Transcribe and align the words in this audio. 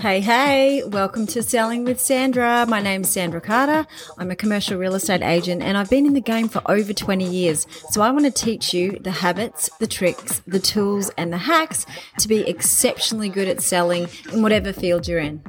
Hey, 0.00 0.20
hey, 0.20 0.84
welcome 0.84 1.26
to 1.26 1.42
Selling 1.42 1.82
with 1.82 2.00
Sandra. 2.00 2.64
My 2.68 2.80
name's 2.80 3.08
Sandra 3.08 3.40
Carter. 3.40 3.84
I'm 4.16 4.30
a 4.30 4.36
commercial 4.36 4.78
real 4.78 4.94
estate 4.94 5.22
agent 5.22 5.60
and 5.60 5.76
I've 5.76 5.90
been 5.90 6.06
in 6.06 6.12
the 6.12 6.20
game 6.20 6.48
for 6.48 6.62
over 6.70 6.92
20 6.92 7.28
years. 7.28 7.66
So 7.90 8.00
I 8.00 8.12
want 8.12 8.24
to 8.24 8.30
teach 8.30 8.72
you 8.72 8.92
the 9.00 9.10
habits, 9.10 9.68
the 9.80 9.88
tricks, 9.88 10.40
the 10.46 10.60
tools, 10.60 11.10
and 11.18 11.32
the 11.32 11.38
hacks 11.38 11.84
to 12.20 12.28
be 12.28 12.48
exceptionally 12.48 13.28
good 13.28 13.48
at 13.48 13.60
selling 13.60 14.06
in 14.32 14.40
whatever 14.40 14.72
field 14.72 15.08
you're 15.08 15.18
in. 15.18 15.42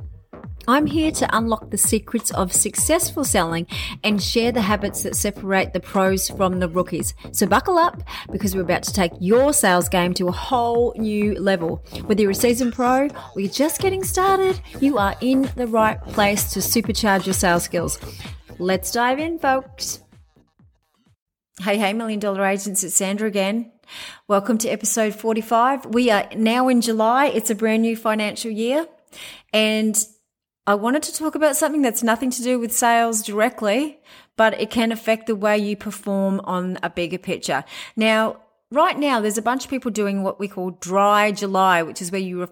I'm 0.69 0.85
here 0.85 1.11
to 1.13 1.35
unlock 1.35 1.71
the 1.71 1.79
secrets 1.79 2.29
of 2.29 2.53
successful 2.53 3.23
selling 3.23 3.65
and 4.03 4.21
share 4.21 4.51
the 4.51 4.61
habits 4.61 5.01
that 5.01 5.15
separate 5.15 5.73
the 5.73 5.79
pros 5.79 6.29
from 6.29 6.59
the 6.59 6.69
rookies. 6.69 7.15
So 7.31 7.47
buckle 7.47 7.79
up 7.79 8.03
because 8.31 8.55
we're 8.55 8.61
about 8.61 8.83
to 8.83 8.93
take 8.93 9.11
your 9.19 9.51
sales 9.51 9.89
game 9.89 10.13
to 10.13 10.27
a 10.27 10.31
whole 10.31 10.93
new 10.95 11.33
level. 11.39 11.77
Whether 12.05 12.21
you're 12.21 12.31
a 12.31 12.35
seasoned 12.35 12.73
pro 12.73 13.07
or 13.07 13.41
you're 13.41 13.49
just 13.49 13.81
getting 13.81 14.03
started, 14.03 14.61
you 14.79 14.99
are 14.99 15.15
in 15.21 15.49
the 15.55 15.65
right 15.65 15.99
place 16.03 16.53
to 16.53 16.59
supercharge 16.59 17.25
your 17.25 17.33
sales 17.33 17.63
skills. 17.63 17.97
Let's 18.59 18.91
dive 18.91 19.17
in, 19.17 19.39
folks. 19.39 20.01
Hey, 21.61 21.79
hey, 21.79 21.93
million 21.93 22.19
dollar 22.19 22.45
agents, 22.45 22.83
it's 22.83 22.95
Sandra 22.95 23.27
again. 23.27 23.71
Welcome 24.27 24.59
to 24.59 24.69
episode 24.69 25.15
45. 25.15 25.87
We 25.87 26.11
are 26.11 26.29
now 26.35 26.67
in 26.67 26.81
July. 26.81 27.25
It's 27.25 27.49
a 27.49 27.55
brand 27.55 27.81
new 27.81 27.97
financial 27.97 28.51
year. 28.51 28.85
And 29.51 29.99
I 30.69 30.75
wanted 30.75 31.01
to 31.01 31.13
talk 31.15 31.33
about 31.33 31.55
something 31.55 31.81
that's 31.81 32.03
nothing 32.03 32.29
to 32.29 32.43
do 32.43 32.59
with 32.59 32.71
sales 32.71 33.23
directly, 33.23 33.99
but 34.37 34.61
it 34.61 34.69
can 34.69 34.91
affect 34.91 35.25
the 35.25 35.35
way 35.35 35.57
you 35.57 35.75
perform 35.75 36.41
on 36.43 36.77
a 36.83 36.91
bigger 36.91 37.17
picture. 37.17 37.63
Now, 37.95 38.37
right 38.69 38.95
now, 38.95 39.19
there's 39.19 39.39
a 39.39 39.41
bunch 39.41 39.63
of 39.63 39.71
people 39.71 39.89
doing 39.89 40.21
what 40.21 40.39
we 40.39 40.47
call 40.47 40.69
dry 40.69 41.31
July, 41.31 41.81
which 41.81 42.03
is 42.03 42.11
where 42.11 42.21
you 42.21 42.47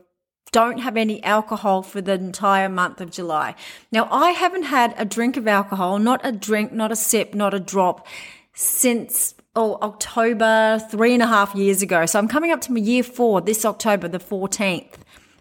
don't 0.51 0.79
have 0.79 0.97
any 0.97 1.23
alcohol 1.23 1.83
for 1.83 2.01
the 2.01 2.13
entire 2.13 2.69
month 2.69 3.01
of 3.01 3.11
July. 3.11 3.53
Now, 3.91 4.07
I 4.09 4.31
haven't 4.31 4.63
had 4.63 4.95
a 4.97 5.05
drink 5.05 5.37
of 5.37 5.47
alcohol, 5.47 5.99
not 5.99 6.19
a 6.23 6.31
drink, 6.31 6.71
not 6.71 6.91
a 6.91 6.95
sip, 6.95 7.35
not 7.35 7.53
a 7.53 7.59
drop 7.59 8.07
since 8.55 9.35
oh, 9.55 9.77
October, 9.83 10.81
three 10.89 11.13
and 11.13 11.21
a 11.21 11.27
half 11.27 11.53
years 11.53 11.83
ago. 11.83 12.07
So 12.07 12.17
I'm 12.17 12.27
coming 12.27 12.49
up 12.49 12.61
to 12.61 12.71
my 12.71 12.79
year 12.79 13.03
four 13.03 13.41
this 13.41 13.63
October, 13.63 14.07
the 14.07 14.17
14th. 14.17 14.93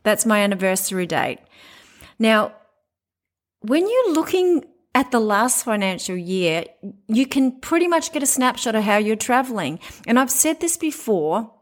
That's 0.03 0.27
my 0.27 0.41
anniversary 0.41 1.07
date. 1.07 1.39
Now, 2.19 2.53
when 3.69 3.89
you're 3.89 4.12
looking 4.12 4.64
at 4.95 5.11
the 5.11 5.20
last 5.20 5.64
financial 5.64 6.17
year, 6.17 6.64
you 7.09 7.27
can 7.27 7.61
pretty 7.61 7.89
much 7.89 8.12
get 8.12 8.22
a 8.22 8.27
snapshot 8.27 8.75
of 8.75 8.84
how 8.84 8.97
you're 8.97 9.17
traveling. 9.17 9.78
And 10.06 10.19
I've 10.19 10.31
said 10.31 10.61
this 10.61 10.77
before. 10.77 11.53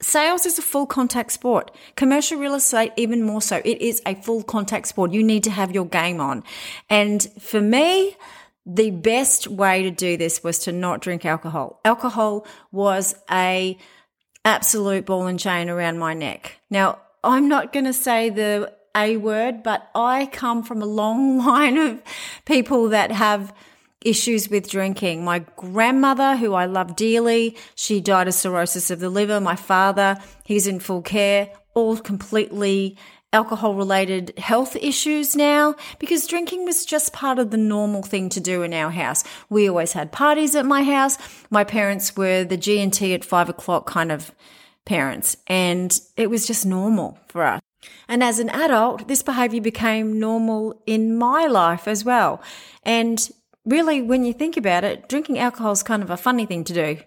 Sales 0.00 0.46
is 0.46 0.58
a 0.58 0.62
full 0.62 0.86
contact 0.86 1.32
sport. 1.32 1.70
Commercial 1.94 2.38
real 2.38 2.54
estate, 2.54 2.92
even 2.96 3.22
more 3.22 3.42
so. 3.42 3.60
It 3.64 3.80
is 3.82 4.00
a 4.06 4.14
full 4.14 4.42
contact 4.42 4.88
sport. 4.88 5.12
You 5.12 5.22
need 5.22 5.44
to 5.44 5.50
have 5.50 5.72
your 5.72 5.84
game 5.84 6.20
on. 6.20 6.42
And 6.88 7.22
for 7.38 7.60
me, 7.60 8.16
the 8.64 8.90
best 8.90 9.48
way 9.48 9.82
to 9.82 9.90
do 9.90 10.16
this 10.16 10.42
was 10.42 10.60
to 10.60 10.72
not 10.72 11.00
drink 11.00 11.26
alcohol. 11.26 11.80
Alcohol 11.84 12.46
was 12.70 13.14
a 13.30 13.76
absolute 14.44 15.06
ball 15.06 15.26
and 15.26 15.38
chain 15.38 15.68
around 15.68 15.98
my 15.98 16.14
neck. 16.14 16.58
Now, 16.70 17.00
I'm 17.22 17.48
not 17.48 17.72
going 17.72 17.84
to 17.84 17.92
say 17.92 18.30
the 18.30 18.72
a 18.96 19.16
word, 19.16 19.62
but 19.62 19.90
I 19.94 20.26
come 20.26 20.62
from 20.62 20.82
a 20.82 20.86
long 20.86 21.38
line 21.44 21.78
of 21.78 22.02
people 22.44 22.88
that 22.90 23.10
have 23.12 23.54
issues 24.04 24.48
with 24.48 24.68
drinking. 24.68 25.24
My 25.24 25.40
grandmother, 25.56 26.36
who 26.36 26.54
I 26.54 26.66
love 26.66 26.96
dearly, 26.96 27.56
she 27.74 28.00
died 28.00 28.28
of 28.28 28.34
cirrhosis 28.34 28.90
of 28.90 29.00
the 29.00 29.10
liver. 29.10 29.40
My 29.40 29.56
father, 29.56 30.18
he's 30.44 30.66
in 30.66 30.80
full 30.80 31.02
care, 31.02 31.50
all 31.74 31.96
completely 31.96 32.96
alcohol 33.32 33.74
related 33.74 34.34
health 34.38 34.76
issues 34.76 35.34
now 35.34 35.74
because 35.98 36.26
drinking 36.26 36.66
was 36.66 36.84
just 36.84 37.14
part 37.14 37.38
of 37.38 37.50
the 37.50 37.56
normal 37.56 38.02
thing 38.02 38.28
to 38.28 38.40
do 38.40 38.62
in 38.62 38.74
our 38.74 38.90
house. 38.90 39.24
We 39.48 39.68
always 39.68 39.92
had 39.94 40.12
parties 40.12 40.54
at 40.54 40.66
my 40.66 40.82
house. 40.82 41.16
My 41.50 41.64
parents 41.64 42.14
were 42.16 42.44
the 42.44 42.58
G 42.58 42.80
and 42.80 42.92
T 42.92 43.14
at 43.14 43.24
five 43.24 43.48
o'clock 43.48 43.86
kind 43.86 44.12
of 44.12 44.32
parents 44.84 45.36
and 45.46 45.98
it 46.16 46.28
was 46.28 46.46
just 46.46 46.66
normal 46.66 47.18
for 47.28 47.44
us. 47.44 47.60
And 48.08 48.22
as 48.22 48.38
an 48.38 48.50
adult, 48.50 49.08
this 49.08 49.22
behavior 49.22 49.60
became 49.60 50.18
normal 50.18 50.82
in 50.86 51.16
my 51.16 51.46
life 51.46 51.88
as 51.88 52.04
well. 52.04 52.42
And 52.82 53.30
really, 53.64 54.02
when 54.02 54.24
you 54.24 54.32
think 54.32 54.56
about 54.56 54.84
it, 54.84 55.08
drinking 55.08 55.38
alcohol 55.38 55.72
is 55.72 55.82
kind 55.82 56.02
of 56.02 56.10
a 56.10 56.16
funny 56.16 56.46
thing 56.46 56.64
to 56.64 56.72
do 56.72 56.98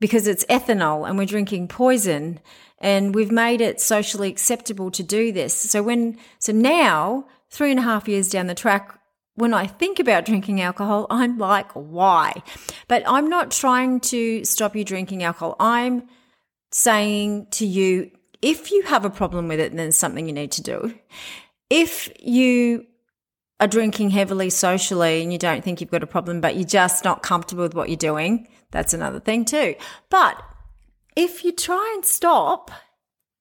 because 0.00 0.26
it's 0.26 0.44
ethanol 0.44 1.08
and 1.08 1.18
we're 1.18 1.26
drinking 1.26 1.68
poison 1.68 2.40
and 2.78 3.14
we've 3.14 3.30
made 3.30 3.60
it 3.60 3.80
socially 3.80 4.28
acceptable 4.28 4.90
to 4.90 5.02
do 5.02 5.32
this. 5.32 5.54
So 5.54 5.82
when, 5.82 6.18
so 6.38 6.52
now, 6.52 7.26
three 7.50 7.70
and 7.70 7.78
a 7.78 7.82
half 7.82 8.08
years 8.08 8.30
down 8.30 8.46
the 8.46 8.54
track, 8.54 8.98
when 9.34 9.54
I 9.54 9.66
think 9.66 9.98
about 9.98 10.24
drinking 10.24 10.60
alcohol, 10.60 11.06
I'm 11.10 11.38
like, 11.38 11.70
why? 11.72 12.42
But 12.88 13.02
I'm 13.06 13.28
not 13.28 13.50
trying 13.50 14.00
to 14.00 14.44
stop 14.44 14.74
you 14.74 14.84
drinking 14.84 15.22
alcohol. 15.22 15.56
I'm 15.60 16.08
saying 16.72 17.48
to 17.52 17.66
you, 17.66 18.10
if 18.42 18.70
you 18.70 18.82
have 18.82 19.04
a 19.04 19.10
problem 19.10 19.48
with 19.48 19.60
it, 19.60 19.74
then 19.76 19.92
something 19.92 20.26
you 20.26 20.32
need 20.32 20.52
to 20.52 20.62
do. 20.62 20.94
If 21.68 22.10
you 22.20 22.86
are 23.60 23.68
drinking 23.68 24.10
heavily 24.10 24.50
socially 24.50 25.22
and 25.22 25.32
you 25.32 25.38
don't 25.38 25.62
think 25.62 25.80
you've 25.80 25.90
got 25.90 26.02
a 26.02 26.06
problem, 26.06 26.40
but 26.40 26.56
you're 26.56 26.64
just 26.64 27.04
not 27.04 27.22
comfortable 27.22 27.62
with 27.62 27.74
what 27.74 27.88
you're 27.88 27.96
doing, 27.96 28.48
that's 28.70 28.94
another 28.94 29.20
thing 29.20 29.44
too. 29.44 29.74
But 30.08 30.42
if 31.16 31.44
you 31.44 31.52
try 31.52 31.92
and 31.94 32.04
stop, 32.04 32.70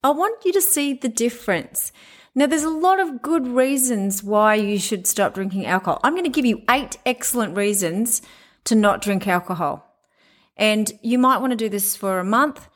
I 0.04 0.12
want 0.12 0.44
you 0.46 0.54
to 0.54 0.62
see 0.62 0.94
the 0.94 1.10
difference. 1.10 1.92
Now, 2.36 2.46
there's 2.46 2.64
a 2.64 2.70
lot 2.70 3.00
of 3.00 3.22
good 3.22 3.48
reasons 3.48 4.24
why 4.24 4.56
you 4.56 4.78
should 4.78 5.08
stop 5.08 5.34
drinking 5.34 5.66
alcohol. 5.66 6.00
I'm 6.04 6.14
going 6.14 6.24
to 6.24 6.30
give 6.30 6.46
you 6.46 6.62
eight 6.70 6.98
excellent 7.06 7.56
reasons 7.58 8.22
to 8.66 8.76
not 8.76 9.02
drink 9.02 9.28
alcohol. 9.28 9.86
And 10.56 10.92
you 11.02 11.18
might 11.18 11.40
want 11.40 11.52
to 11.52 11.58
do 11.58 11.70
this 11.70 11.96
for 11.96 12.20
a 12.20 12.24
month, 12.24 12.70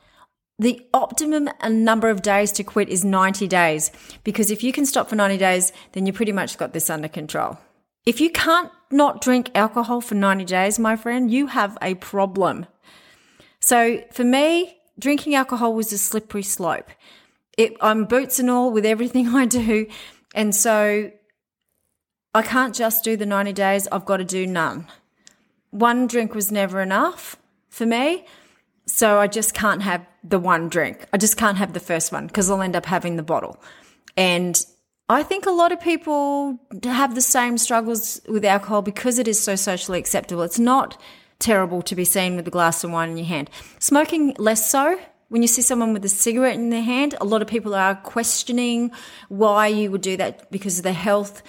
the 0.58 0.86
optimum 0.94 1.48
number 1.68 2.08
of 2.08 2.22
days 2.22 2.52
to 2.52 2.64
quit 2.64 2.88
is 2.88 3.04
90 3.04 3.48
days 3.48 3.90
because 4.22 4.50
if 4.50 4.62
you 4.62 4.72
can 4.72 4.86
stop 4.86 5.08
for 5.08 5.16
90 5.16 5.36
days, 5.36 5.72
then 5.92 6.06
you 6.06 6.12
pretty 6.12 6.32
much 6.32 6.58
got 6.58 6.72
this 6.72 6.88
under 6.88 7.08
control. 7.08 7.58
If 8.06 8.20
you 8.20 8.30
can't 8.30 8.70
not 8.90 9.20
drink 9.20 9.50
alcohol 9.54 10.00
for 10.00 10.14
90 10.14 10.44
days, 10.44 10.78
my 10.78 10.94
friend, 10.94 11.30
you 11.30 11.48
have 11.48 11.76
a 11.82 11.94
problem. 11.94 12.66
So 13.58 14.04
for 14.12 14.24
me, 14.24 14.76
drinking 14.98 15.34
alcohol 15.34 15.74
was 15.74 15.92
a 15.92 15.98
slippery 15.98 16.42
slope. 16.42 16.90
It, 17.56 17.76
I'm 17.80 18.04
boots 18.04 18.38
and 18.38 18.50
all 18.50 18.70
with 18.70 18.84
everything 18.84 19.28
I 19.34 19.46
do. 19.46 19.86
And 20.34 20.54
so 20.54 21.10
I 22.34 22.42
can't 22.42 22.74
just 22.74 23.02
do 23.02 23.16
the 23.16 23.26
90 23.26 23.52
days. 23.52 23.88
I've 23.90 24.04
got 24.04 24.18
to 24.18 24.24
do 24.24 24.46
none. 24.46 24.86
One 25.70 26.06
drink 26.06 26.34
was 26.34 26.52
never 26.52 26.80
enough 26.80 27.36
for 27.68 27.86
me. 27.86 28.26
So 28.86 29.18
I 29.18 29.26
just 29.26 29.54
can't 29.54 29.82
have 29.82 30.06
the 30.22 30.38
one 30.38 30.68
drink. 30.68 31.06
I 31.12 31.18
just 31.18 31.36
can't 31.36 31.58
have 31.58 31.72
the 31.72 31.80
first 31.80 32.12
one 32.12 32.26
because 32.26 32.50
I'll 32.50 32.62
end 32.62 32.76
up 32.76 32.86
having 32.86 33.16
the 33.16 33.22
bottle. 33.22 33.62
And 34.16 34.62
I 35.08 35.22
think 35.22 35.46
a 35.46 35.50
lot 35.50 35.72
of 35.72 35.80
people 35.80 36.58
have 36.82 37.14
the 37.14 37.20
same 37.20 37.58
struggles 37.58 38.20
with 38.28 38.44
alcohol 38.44 38.82
because 38.82 39.18
it 39.18 39.28
is 39.28 39.40
so 39.40 39.54
socially 39.54 39.98
acceptable. 39.98 40.42
It's 40.42 40.58
not 40.58 41.00
terrible 41.38 41.82
to 41.82 41.94
be 41.94 42.04
seen 42.04 42.36
with 42.36 42.48
a 42.48 42.50
glass 42.50 42.84
of 42.84 42.90
wine 42.90 43.10
in 43.10 43.16
your 43.18 43.26
hand. 43.26 43.50
Smoking, 43.78 44.34
less 44.38 44.70
so. 44.70 44.98
When 45.28 45.42
you 45.42 45.48
see 45.48 45.62
someone 45.62 45.92
with 45.92 46.04
a 46.04 46.08
cigarette 46.08 46.54
in 46.54 46.70
their 46.70 46.82
hand, 46.82 47.14
a 47.20 47.24
lot 47.24 47.42
of 47.42 47.48
people 47.48 47.74
are 47.74 47.96
questioning 47.96 48.92
why 49.28 49.66
you 49.66 49.90
would 49.90 50.00
do 50.00 50.16
that 50.16 50.50
because 50.50 50.82
the 50.82 50.92
health 50.92 51.42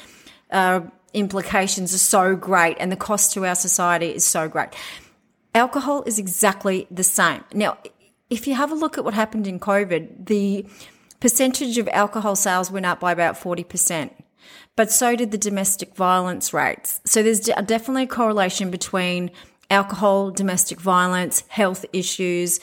uh, 0.51 0.81
implications 1.13 1.94
are 1.94 2.00
so 2.00 2.35
great 2.35 2.78
and 2.79 2.91
the 2.91 2.95
cost 2.97 3.34
to 3.34 3.45
our 3.45 3.56
society 3.56 4.07
is 4.07 4.25
so 4.25 4.50
great. 4.50 4.69
Alcohol 5.56 6.04
is 6.06 6.20
exactly 6.20 6.86
the 6.92 7.04
same. 7.04 7.44
Now, 7.54 7.78
if 8.30 8.46
you 8.46 8.56
have 8.56 8.72
a 8.72 8.76
look 8.76 8.98
at 8.98 9.06
what 9.06 9.14
happened 9.14 9.48
in 9.48 9.60
COVID, 9.60 10.28
the 10.28 10.68
percentage 11.22 11.78
of 11.78 11.88
alcohol 11.88 12.36
sales 12.36 12.70
went 12.70 12.86
up 12.86 13.00
by 13.00 13.14
about 13.14 13.36
40%, 13.36 14.12
but 14.75 14.92
so 14.92 15.16
did 15.16 15.31
the 15.31 15.38
domestic 15.38 15.96
violence 15.96 16.54
rates. 16.54 17.00
So 17.06 17.24
there's 17.24 17.40
definitely 17.40 18.04
a 18.04 18.07
correlation 18.07 18.69
between 18.69 19.31
alcohol, 19.72 20.30
domestic 20.30 20.81
violence, 20.81 21.44
health 21.48 21.86
issues. 21.94 22.60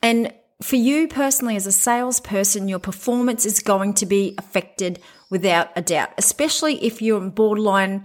And 0.00 0.32
for 0.62 0.76
you 0.76 1.08
personally, 1.08 1.56
as 1.56 1.66
a 1.66 1.72
salesperson, 1.72 2.68
your 2.68 2.78
performance 2.78 3.44
is 3.46 3.58
going 3.58 3.94
to 3.94 4.06
be 4.06 4.36
affected 4.38 5.00
without 5.28 5.70
a 5.74 5.82
doubt, 5.82 6.10
especially 6.16 6.84
if 6.84 7.02
you're 7.02 7.20
borderline 7.20 8.04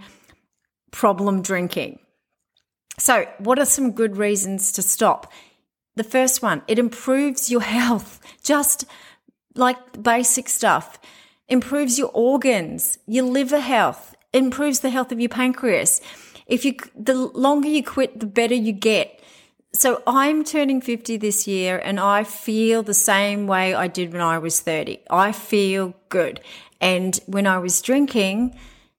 problem 0.90 1.40
drinking. 1.40 2.00
So, 2.98 3.26
what 3.38 3.58
are 3.58 3.64
some 3.64 3.92
good 3.92 4.16
reasons 4.16 4.72
to 4.72 4.82
stop? 4.82 5.32
The 5.96 6.04
first 6.04 6.42
one, 6.42 6.62
it 6.68 6.78
improves 6.78 7.50
your 7.50 7.60
health, 7.78 8.20
just 8.42 8.84
like 9.54 10.02
basic 10.02 10.48
stuff. 10.48 10.98
Improves 11.48 11.98
your 11.98 12.10
organs, 12.14 12.98
your 13.06 13.24
liver 13.24 13.60
health, 13.60 14.14
improves 14.32 14.80
the 14.80 14.90
health 14.90 15.12
of 15.12 15.20
your 15.20 15.28
pancreas. 15.28 16.00
If 16.46 16.64
you, 16.64 16.76
the 16.94 17.14
longer 17.14 17.68
you 17.68 17.82
quit, 17.82 18.20
the 18.20 18.26
better 18.26 18.54
you 18.54 18.72
get. 18.72 19.20
So 19.72 20.02
I'm 20.06 20.44
turning 20.44 20.80
50 20.80 21.16
this 21.16 21.48
year 21.48 21.80
and 21.84 21.98
I 21.98 22.24
feel 22.24 22.82
the 22.82 22.94
same 22.94 23.46
way 23.46 23.74
I 23.74 23.88
did 23.88 24.12
when 24.12 24.22
I 24.22 24.38
was 24.38 24.60
30. 24.60 25.00
I 25.10 25.32
feel 25.32 25.94
good. 26.08 26.40
And 26.80 27.18
when 27.26 27.46
I 27.46 27.58
was 27.58 27.82
drinking, 27.82 28.56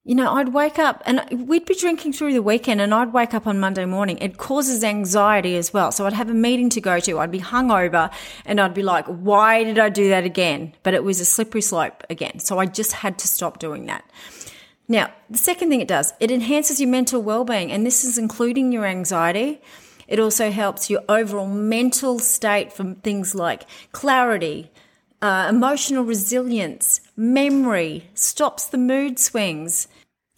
you 0.07 0.13
know, 0.13 0.31
I'd 0.33 0.53
wake 0.53 0.77
up 0.77 1.01
and 1.07 1.47
we'd 1.47 1.65
be 1.65 1.73
drinking 1.73 2.13
through 2.13 2.33
the 2.33 2.43
weekend 2.43 2.79
and 2.79 2.93
I'd 2.93 3.11
wake 3.11 3.33
up 3.33 3.47
on 3.47 3.59
Monday 3.59 3.85
morning. 3.85 4.19
It 4.19 4.37
causes 4.37 4.83
anxiety 4.83 5.57
as 5.57 5.73
well. 5.73 5.91
So 5.91 6.05
I'd 6.05 6.13
have 6.13 6.29
a 6.29 6.33
meeting 6.33 6.69
to 6.69 6.81
go 6.81 6.99
to. 6.99 7.17
I'd 7.17 7.31
be 7.31 7.39
hungover 7.39 8.13
and 8.45 8.61
I'd 8.61 8.75
be 8.75 8.83
like, 8.83 9.07
why 9.07 9.63
did 9.63 9.79
I 9.79 9.89
do 9.89 10.09
that 10.09 10.23
again? 10.23 10.75
But 10.83 10.93
it 10.93 11.03
was 11.03 11.19
a 11.19 11.25
slippery 11.25 11.63
slope 11.63 12.03
again. 12.07 12.37
So 12.37 12.59
I 12.59 12.67
just 12.67 12.91
had 12.91 13.17
to 13.17 13.27
stop 13.27 13.57
doing 13.57 13.87
that. 13.87 14.07
Now, 14.87 15.11
the 15.27 15.39
second 15.39 15.69
thing 15.69 15.81
it 15.81 15.87
does, 15.87 16.13
it 16.19 16.29
enhances 16.29 16.79
your 16.79 16.89
mental 16.89 17.23
well-being 17.23 17.71
and 17.71 17.83
this 17.83 18.03
is 18.03 18.19
including 18.19 18.71
your 18.71 18.85
anxiety. 18.85 19.59
It 20.07 20.19
also 20.19 20.51
helps 20.51 20.87
your 20.87 21.01
overall 21.09 21.47
mental 21.47 22.19
state 22.19 22.71
from 22.71 22.93
things 22.97 23.33
like 23.33 23.65
clarity, 23.91 24.69
uh, 25.23 25.47
emotional 25.49 26.03
resilience, 26.03 27.01
memory, 27.17 28.07
stops 28.13 28.67
the 28.67 28.77
mood 28.77 29.17
swings. 29.17 29.87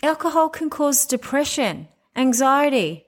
Alcohol 0.08 0.48
can 0.48 0.70
cause 0.70 1.06
depression, 1.06 1.90
anxiety, 2.16 3.06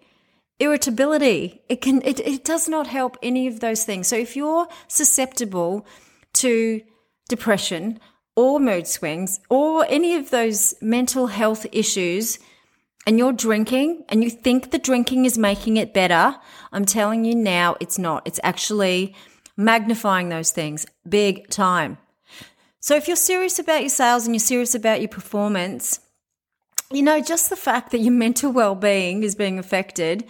irritability. 0.59 1.61
It 1.69 1.79
can 1.79 2.01
it, 2.01 2.19
it 2.19 2.43
does 2.43 2.67
not 2.67 2.87
help 2.87 3.17
any 3.23 3.47
of 3.47 3.61
those 3.61 3.85
things. 3.85 4.07
So 4.09 4.17
if 4.17 4.35
you're 4.35 4.67
susceptible 4.89 5.87
to 6.33 6.81
depression 7.29 8.01
or 8.35 8.59
mood 8.59 8.85
swings 8.85 9.39
or 9.49 9.85
any 9.87 10.15
of 10.15 10.29
those 10.29 10.73
mental 10.81 11.27
health 11.27 11.65
issues, 11.71 12.37
and 13.07 13.17
you're 13.17 13.31
drinking 13.31 14.03
and 14.09 14.21
you 14.21 14.29
think 14.29 14.71
the 14.71 14.77
drinking 14.77 15.23
is 15.23 15.37
making 15.37 15.77
it 15.77 15.93
better, 15.93 16.35
I'm 16.73 16.83
telling 16.83 17.23
you 17.23 17.33
now 17.33 17.77
it's 17.79 17.97
not. 17.97 18.23
It's 18.25 18.41
actually 18.43 19.15
magnifying 19.55 20.27
those 20.27 20.51
things 20.51 20.85
big 21.07 21.49
time. 21.49 21.97
So 22.81 22.97
if 22.97 23.07
you're 23.07 23.15
serious 23.15 23.57
about 23.57 23.81
your 23.81 23.89
sales 23.89 24.25
and 24.25 24.35
you're 24.35 24.39
serious 24.39 24.75
about 24.75 24.99
your 24.99 25.07
performance, 25.09 26.01
you 26.91 27.03
know, 27.03 27.21
just 27.21 27.49
the 27.49 27.55
fact 27.55 27.91
that 27.91 27.99
your 27.99 28.13
mental 28.13 28.51
well-being 28.51 29.23
is 29.23 29.35
being 29.35 29.59
affected, 29.59 30.25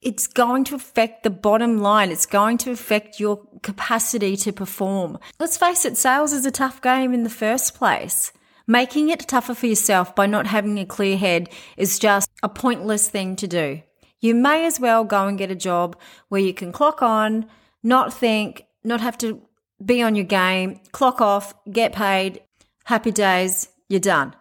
it's 0.00 0.26
going 0.26 0.64
to 0.64 0.74
affect 0.74 1.24
the 1.24 1.30
bottom 1.30 1.78
line. 1.78 2.10
It's 2.10 2.26
going 2.26 2.58
to 2.58 2.70
affect 2.70 3.20
your 3.20 3.42
capacity 3.62 4.36
to 4.36 4.52
perform. 4.52 5.18
Let's 5.38 5.56
face 5.56 5.84
it, 5.84 5.96
sales 5.96 6.32
is 6.32 6.46
a 6.46 6.50
tough 6.50 6.80
game 6.80 7.12
in 7.12 7.24
the 7.24 7.30
first 7.30 7.74
place. 7.74 8.32
Making 8.66 9.08
it 9.08 9.26
tougher 9.26 9.54
for 9.54 9.66
yourself 9.66 10.14
by 10.14 10.26
not 10.26 10.46
having 10.46 10.78
a 10.78 10.86
clear 10.86 11.16
head 11.16 11.48
is 11.76 11.98
just 11.98 12.30
a 12.42 12.48
pointless 12.48 13.08
thing 13.08 13.34
to 13.36 13.48
do. 13.48 13.82
You 14.20 14.34
may 14.34 14.66
as 14.66 14.78
well 14.78 15.04
go 15.04 15.26
and 15.26 15.36
get 15.36 15.50
a 15.50 15.56
job 15.56 15.96
where 16.28 16.40
you 16.40 16.54
can 16.54 16.70
clock 16.70 17.02
on, 17.02 17.46
not 17.82 18.12
think, 18.12 18.66
not 18.84 19.00
have 19.00 19.18
to 19.18 19.42
be 19.84 20.02
on 20.02 20.14
your 20.14 20.24
game, 20.24 20.80
clock 20.92 21.20
off, 21.20 21.52
get 21.70 21.92
paid, 21.92 22.42
happy 22.84 23.10
days, 23.10 23.68
you're 23.88 23.98
done. 23.98 24.34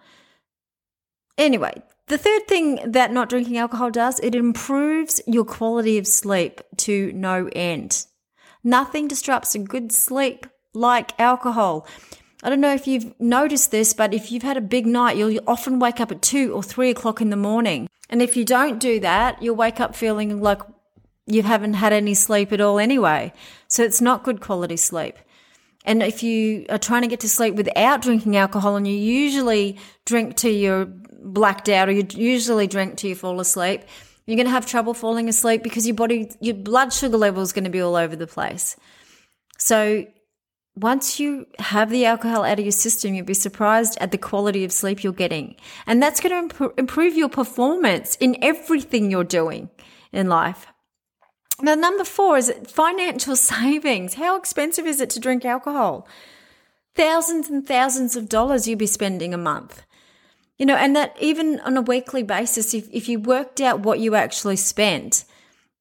Anyway, 1.39 1.81
the 2.07 2.17
third 2.17 2.47
thing 2.49 2.79
that 2.85 3.13
not 3.13 3.29
drinking 3.29 3.57
alcohol 3.57 3.89
does, 3.89 4.19
it 4.19 4.35
improves 4.35 5.21
your 5.25 5.45
quality 5.45 5.97
of 5.97 6.05
sleep 6.05 6.59
to 6.75 7.13
no 7.13 7.49
end. 7.53 8.05
Nothing 8.61 9.07
disrupts 9.07 9.55
a 9.55 9.59
good 9.59 9.93
sleep 9.93 10.45
like 10.73 11.17
alcohol. 11.17 11.87
I 12.43 12.49
don't 12.49 12.59
know 12.59 12.73
if 12.73 12.87
you've 12.87 13.17
noticed 13.21 13.71
this, 13.71 13.93
but 13.93 14.13
if 14.13 14.33
you've 14.33 14.43
had 14.43 14.57
a 14.57 14.61
big 14.61 14.85
night, 14.85 15.15
you'll 15.15 15.39
often 15.47 15.79
wake 15.79 16.01
up 16.01 16.11
at 16.11 16.21
two 16.21 16.53
or 16.53 16.61
three 16.61 16.89
o'clock 16.89 17.21
in 17.21 17.29
the 17.29 17.37
morning. 17.37 17.87
And 18.09 18.21
if 18.21 18.35
you 18.35 18.43
don't 18.43 18.77
do 18.77 18.99
that, 18.99 19.41
you'll 19.41 19.55
wake 19.55 19.79
up 19.79 19.95
feeling 19.95 20.41
like 20.41 20.61
you 21.25 21.43
haven't 21.43 21.75
had 21.75 21.93
any 21.93 22.15
sleep 22.15 22.51
at 22.51 22.59
all 22.59 22.79
anyway. 22.79 23.31
So 23.69 23.83
it's 23.83 24.01
not 24.01 24.25
good 24.25 24.41
quality 24.41 24.75
sleep. 24.75 25.15
And 25.85 26.03
if 26.03 26.21
you 26.21 26.65
are 26.69 26.77
trying 26.77 27.03
to 27.03 27.07
get 27.07 27.21
to 27.21 27.29
sleep 27.29 27.55
without 27.55 28.01
drinking 28.01 28.35
alcohol 28.35 28.75
and 28.75 28.85
you 28.85 28.93
usually 28.95 29.77
drink 30.05 30.35
till 30.35 30.51
you're 30.51 30.89
blacked 31.21 31.69
out 31.69 31.89
or 31.89 31.91
you 31.91 32.05
usually 32.11 32.67
drink 32.67 32.97
till 32.97 33.09
you 33.09 33.15
fall 33.15 33.39
asleep, 33.39 33.81
you're 34.25 34.35
going 34.35 34.45
to 34.45 34.51
have 34.51 34.65
trouble 34.65 34.93
falling 34.93 35.27
asleep 35.27 35.63
because 35.63 35.87
your 35.87 35.95
body, 35.95 36.31
your 36.39 36.55
blood 36.55 36.93
sugar 36.93 37.17
level 37.17 37.41
is 37.41 37.53
going 37.53 37.63
to 37.63 37.69
be 37.69 37.81
all 37.81 37.95
over 37.95 38.15
the 38.15 38.27
place. 38.27 38.75
So 39.57 40.05
once 40.75 41.19
you 41.19 41.45
have 41.57 41.89
the 41.89 42.05
alcohol 42.05 42.43
out 42.43 42.59
of 42.59 42.65
your 42.65 42.71
system, 42.71 43.13
you'll 43.13 43.25
be 43.25 43.33
surprised 43.33 43.97
at 43.99 44.11
the 44.11 44.17
quality 44.17 44.63
of 44.63 44.71
sleep 44.71 45.03
you're 45.03 45.13
getting. 45.13 45.55
And 45.85 46.01
that's 46.01 46.21
going 46.21 46.49
to 46.49 46.73
improve 46.77 47.15
your 47.15 47.29
performance 47.29 48.15
in 48.17 48.37
everything 48.41 49.11
you're 49.11 49.23
doing 49.23 49.69
in 50.13 50.29
life. 50.29 50.67
Now, 51.61 51.75
number 51.75 52.03
four 52.03 52.37
is 52.37 52.53
financial 52.67 53.35
savings. 53.35 54.13
How 54.13 54.37
expensive 54.37 54.85
is 54.85 55.01
it 55.01 55.09
to 55.11 55.19
drink 55.19 55.43
alcohol? 55.43 56.07
Thousands 56.95 57.49
and 57.49 57.67
thousands 57.67 58.15
of 58.15 58.29
dollars 58.29 58.67
you'll 58.67 58.77
be 58.77 58.87
spending 58.87 59.33
a 59.33 59.37
month. 59.37 59.85
You 60.59 60.65
know, 60.65 60.75
and 60.75 60.95
that 60.95 61.15
even 61.19 61.59
on 61.61 61.77
a 61.77 61.81
weekly 61.81 62.21
basis, 62.21 62.73
if, 62.73 62.87
if 62.91 63.09
you 63.09 63.19
worked 63.19 63.61
out 63.61 63.79
what 63.79 63.99
you 63.99 64.13
actually 64.13 64.57
spent 64.57 65.23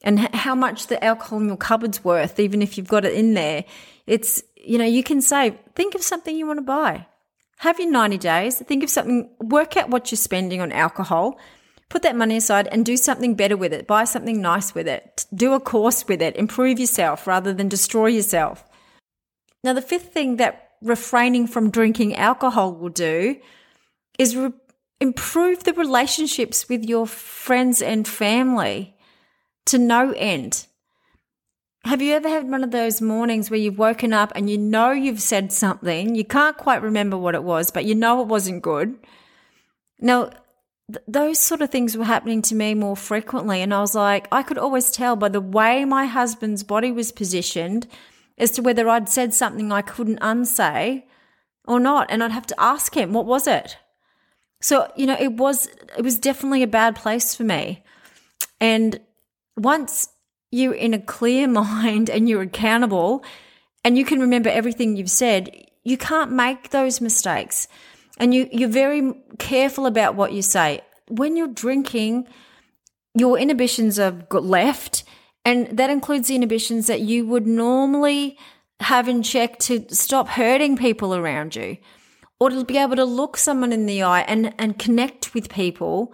and 0.03 0.21
how 0.35 0.55
much 0.55 0.87
the 0.87 1.03
alcohol 1.05 1.41
in 1.41 1.49
your 1.49 1.57
cupboard's 1.57 2.03
worth, 2.05 2.39
even 2.39 2.63
if 2.63 2.79
you've 2.79 2.89
got 2.89 3.05
it 3.05 3.13
in 3.13 3.35
there, 3.35 3.65
it's 4.07 4.43
you 4.57 4.79
know, 4.79 4.85
you 4.85 5.03
can 5.03 5.21
save. 5.21 5.57
Think 5.75 5.95
of 5.95 6.03
something 6.03 6.37
you 6.37 6.47
want 6.47 6.59
to 6.59 6.65
buy. 6.65 7.07
Have 7.59 7.81
your 7.81 7.91
90 7.91 8.19
days. 8.19 8.59
Think 8.59 8.85
of 8.85 8.91
something, 8.91 9.31
work 9.41 9.77
out 9.77 9.89
what 9.89 10.11
you're 10.11 10.17
spending 10.17 10.61
on 10.61 10.71
alcohol. 10.73 11.39
Put 11.89 12.03
that 12.03 12.17
money 12.17 12.37
aside 12.37 12.69
and 12.69 12.85
do 12.85 12.97
something 12.97 13.35
better 13.35 13.57
with 13.57 13.73
it. 13.73 13.87
Buy 13.87 14.05
something 14.05 14.41
nice 14.41 14.75
with 14.75 14.87
it. 14.87 15.25
Do 15.35 15.55
a 15.55 15.61
course 15.61 16.07
with 16.07 16.21
it. 16.21 16.37
Improve 16.37 16.79
yourself 16.79 17.27
rather 17.27 17.53
than 17.55 17.69
destroy 17.69 18.09
yourself. 18.09 18.65
Now, 19.65 19.73
the 19.73 19.83
fifth 19.83 20.13
thing 20.13 20.37
that 20.37 20.73
refraining 20.83 21.47
from 21.47 21.71
drinking 21.71 22.15
alcohol 22.15 22.75
will 22.75 22.91
do 22.91 23.37
is 24.19 24.37
re- 24.37 24.53
improve 25.01 25.65
the 25.65 25.73
relationships 25.75 26.69
with 26.69 26.85
your 26.85 27.07
friends 27.07 27.81
and 27.81 28.07
family 28.07 28.97
to 29.67 29.79
no 29.79 30.13
end. 30.13 30.67
Have 31.85 32.03
you 32.03 32.15
ever 32.15 32.29
had 32.29 32.51
one 32.51 32.65
of 32.65 32.71
those 32.71 33.01
mornings 33.01 33.51
where 33.51 33.61
you've 33.61 33.79
woken 33.79 34.13
up 34.13 34.33
and 34.35 34.51
you 34.51 34.59
know 34.59 34.91
you've 34.91 35.23
said 35.23 35.53
something, 35.53 36.15
you 36.15 36.25
can't 36.25 36.57
quite 36.57 36.83
remember 36.83 37.17
what 37.17 37.35
it 37.35 37.45
was, 37.45 37.71
but 37.71 37.85
you 37.85 37.95
know 37.95 38.21
it 38.21 38.27
wasn't 38.27 38.63
good? 38.63 38.97
Now, 40.01 40.31
th- 40.93 41.05
those 41.07 41.39
sort 41.39 41.63
of 41.63 41.71
things 41.71 41.97
were 41.97 42.05
happening 42.05 42.43
to 42.43 42.55
me 42.55 42.75
more 42.75 42.97
frequently. 42.97 43.63
And 43.63 43.73
I 43.73 43.81
was 43.81 43.95
like, 43.95 44.27
I 44.33 44.43
could 44.43 44.59
always 44.59 44.91
tell 44.91 45.17
by 45.17 45.29
the 45.29 45.41
way 45.41 45.85
my 45.85 46.07
husband's 46.07 46.63
body 46.65 46.91
was 46.91 47.13
positioned 47.13 47.87
as 48.37 48.51
to 48.53 48.63
whether 48.63 48.89
I'd 48.89 49.09
said 49.09 49.33
something 49.33 49.71
I 49.71 49.83
couldn't 49.83 50.19
unsay 50.21 51.07
or 51.67 51.79
not. 51.79 52.11
And 52.11 52.23
I'd 52.23 52.33
have 52.33 52.47
to 52.49 52.61
ask 52.61 52.97
him, 52.97 53.13
what 53.13 53.27
was 53.27 53.47
it? 53.47 53.77
So, 54.61 54.91
you 54.97 55.07
know, 55.07 55.17
it 55.19 55.33
was, 55.33 55.69
it 55.97 56.03
was 56.03 56.19
definitely 56.19 56.63
a 56.63 56.69
bad 56.69 56.97
place 56.97 57.35
for 57.35 57.45
me. 57.45 57.85
And 58.61 59.01
once 59.57 60.09
you're 60.51 60.75
in 60.75 60.95
a 60.95 60.99
clear 60.99 61.47
mind 61.49 62.11
and 62.11 62.29
you're 62.29 62.43
accountable 62.43 63.25
and 63.85 63.97
you 63.97 64.05
can 64.05 64.21
remember 64.21 64.51
everything 64.51 64.97
you've 64.97 65.11
said, 65.11 65.51
you 65.85 65.97
can't 65.97 66.33
make 66.33 66.71
those 66.71 67.01
mistakes. 67.01 67.69
And 68.19 68.35
you, 68.35 68.49
you're 68.51 68.69
very 68.69 69.13
careful 69.39 69.87
about 69.87 70.17
what 70.17 70.33
you 70.33 70.43
say. 70.43 70.81
When 71.09 71.37
you're 71.37 71.47
drinking, 71.47 72.27
your 73.15 73.39
inhibitions 73.39 73.99
are 73.99 74.27
left, 74.33 75.05
and 75.45 75.79
that 75.79 75.89
includes 75.89 76.29
the 76.29 76.35
inhibitions 76.35 76.89
that 76.89 77.01
you 77.01 77.27
would 77.27 77.47
normally 77.47 78.37
have 78.81 79.09
in 79.09 79.23
check 79.23 79.59
to 79.61 79.87
stop 79.95 80.29
hurting 80.29 80.77
people 80.77 81.15
around 81.15 81.57
you 81.57 81.79
or 82.41 82.51
to 82.51 82.65
be 82.65 82.79
able 82.79 82.97
to 82.97 83.05
look 83.05 83.37
someone 83.37 83.73
in 83.73 83.87
the 83.87 84.03
eye 84.03 84.21
and, 84.21 84.55
and 84.59 84.79
connect 84.79 85.35
with 85.35 85.49
people 85.49 86.13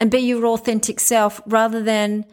and 0.00 0.10
be 0.10 0.18
your 0.18 0.44
authentic 0.46 0.98
self 0.98 1.40
rather 1.46 1.82
than 1.82 2.24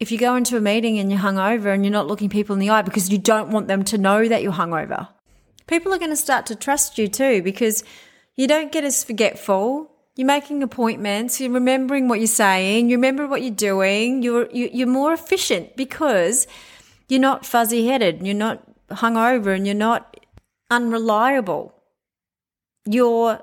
if 0.00 0.10
you 0.10 0.18
go 0.18 0.36
into 0.36 0.56
a 0.56 0.60
meeting 0.60 0.98
and 0.98 1.10
you're 1.10 1.20
hungover 1.20 1.72
and 1.72 1.84
you're 1.84 1.92
not 1.92 2.06
looking 2.06 2.28
people 2.28 2.54
in 2.54 2.60
the 2.60 2.70
eye 2.70 2.82
because 2.82 3.10
you 3.10 3.18
don't 3.18 3.50
want 3.50 3.68
them 3.68 3.84
to 3.84 3.98
know 3.98 4.26
that 4.26 4.42
you're 4.42 4.52
hungover, 4.52 5.08
people 5.66 5.92
are 5.92 5.98
going 5.98 6.10
to 6.10 6.16
start 6.16 6.46
to 6.46 6.56
trust 6.56 6.98
you 6.98 7.08
too 7.08 7.42
because 7.42 7.84
you 8.36 8.46
don't 8.48 8.72
get 8.72 8.84
as 8.84 9.04
forgetful. 9.04 9.90
You're 10.16 10.26
making 10.26 10.62
appointments. 10.62 11.40
You're 11.40 11.52
remembering 11.52 12.08
what 12.08 12.20
you're 12.20 12.26
saying. 12.26 12.88
You 12.88 12.96
remember 12.96 13.26
what 13.26 13.42
you're 13.42 13.50
doing. 13.50 14.22
You're 14.22 14.48
you, 14.50 14.66
are 14.66 14.70
you 14.70 14.84
are 14.84 14.90
more 14.90 15.12
efficient 15.12 15.76
because 15.76 16.46
you're 17.08 17.20
not 17.20 17.44
fuzzy 17.44 17.86
headed. 17.86 18.24
You're 18.24 18.34
not 18.34 18.62
hungover, 18.88 19.54
and 19.54 19.66
you're 19.66 19.74
not 19.74 20.16
unreliable. 20.70 21.74
You're 22.86 23.40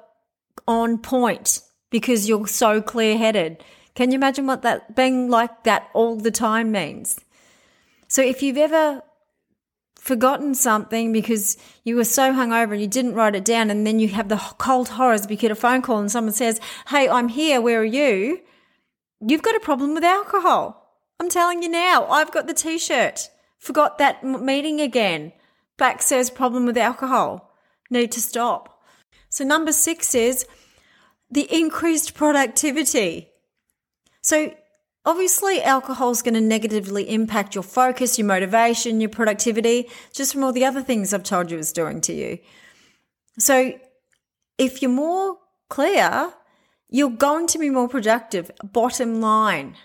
on 0.67 0.97
point 0.97 1.61
because 1.89 2.27
you're 2.27 2.47
so 2.47 2.81
clear 2.81 3.17
headed. 3.17 3.63
Can 3.95 4.11
you 4.11 4.15
imagine 4.15 4.47
what 4.47 4.61
that 4.61 4.95
being 4.95 5.29
like 5.29 5.63
that 5.63 5.89
all 5.93 6.15
the 6.15 6.31
time 6.31 6.71
means? 6.71 7.19
So 8.07 8.21
if 8.21 8.41
you've 8.41 8.57
ever 8.57 9.03
forgotten 9.95 10.55
something 10.55 11.13
because 11.13 11.57
you 11.83 11.95
were 11.95 12.03
so 12.03 12.33
hungover 12.33 12.71
and 12.71 12.81
you 12.81 12.87
didn't 12.87 13.13
write 13.13 13.35
it 13.35 13.45
down, 13.45 13.69
and 13.69 13.85
then 13.85 13.99
you 13.99 14.07
have 14.09 14.29
the 14.29 14.37
cold 14.57 14.89
horrors 14.89 15.21
because 15.21 15.43
you 15.43 15.49
get 15.49 15.51
a 15.51 15.55
phone 15.55 15.81
call 15.81 15.99
and 15.99 16.11
someone 16.11 16.33
says, 16.33 16.59
Hey, 16.87 17.07
I'm 17.07 17.27
here, 17.27 17.61
where 17.61 17.81
are 17.81 17.85
you? 17.85 18.39
You've 19.19 19.43
got 19.43 19.55
a 19.55 19.59
problem 19.59 19.93
with 19.93 20.03
alcohol. 20.03 20.77
I'm 21.19 21.29
telling 21.29 21.61
you 21.61 21.69
now, 21.69 22.07
I've 22.07 22.31
got 22.31 22.47
the 22.47 22.53
t 22.53 22.79
shirt. 22.79 23.29
Forgot 23.59 23.99
that 23.99 24.23
meeting 24.23 24.81
again. 24.81 25.33
Back 25.77 26.01
says 26.01 26.31
problem 26.31 26.65
with 26.65 26.77
alcohol. 26.77 27.53
Need 27.91 28.11
to 28.13 28.21
stop. 28.21 28.70
So, 29.31 29.45
number 29.45 29.71
six 29.71 30.13
is 30.13 30.45
the 31.31 31.47
increased 31.49 32.13
productivity. 32.13 33.29
So, 34.21 34.53
obviously, 35.05 35.63
alcohol 35.63 36.11
is 36.11 36.21
going 36.21 36.33
to 36.33 36.41
negatively 36.41 37.09
impact 37.09 37.55
your 37.55 37.63
focus, 37.63 38.19
your 38.19 38.27
motivation, 38.27 38.99
your 38.99 39.09
productivity, 39.09 39.89
just 40.11 40.33
from 40.33 40.43
all 40.43 40.51
the 40.51 40.65
other 40.65 40.83
things 40.83 41.13
I've 41.13 41.23
told 41.23 41.49
you 41.49 41.57
it's 41.57 41.71
doing 41.71 42.01
to 42.01 42.13
you. 42.13 42.39
So, 43.39 43.73
if 44.57 44.81
you're 44.81 44.91
more 44.91 45.37
clear, 45.69 46.33
you're 46.89 47.09
going 47.09 47.47
to 47.47 47.57
be 47.57 47.69
more 47.69 47.87
productive. 47.87 48.51
Bottom 48.61 49.21
line. 49.21 49.77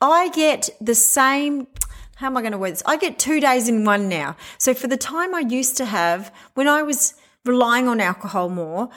I 0.00 0.30
get 0.30 0.70
the 0.80 0.96
same 0.96 1.68
how 2.16 2.28
am 2.28 2.36
I 2.36 2.40
going 2.40 2.52
to 2.52 2.58
word 2.58 2.72
this? 2.72 2.84
I 2.86 2.98
get 2.98 3.18
two 3.18 3.40
days 3.40 3.68
in 3.68 3.84
one 3.84 4.08
now. 4.08 4.36
So 4.56 4.74
for 4.74 4.86
the 4.86 4.96
time 4.96 5.34
I 5.34 5.40
used 5.40 5.76
to 5.78 5.84
have 5.84 6.32
when 6.54 6.68
I 6.68 6.82
was 6.82 7.14
relying 7.44 7.88
on 7.88 8.00
alcohol 8.00 8.48
more, 8.48 8.90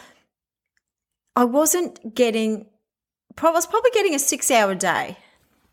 I 1.35 1.43
wasn't 1.43 2.15
getting, 2.15 2.67
I 3.41 3.51
was 3.51 3.67
probably 3.67 3.91
getting 3.91 4.15
a 4.15 4.19
six 4.19 4.49
hour 4.49 4.75
day. 4.75 5.17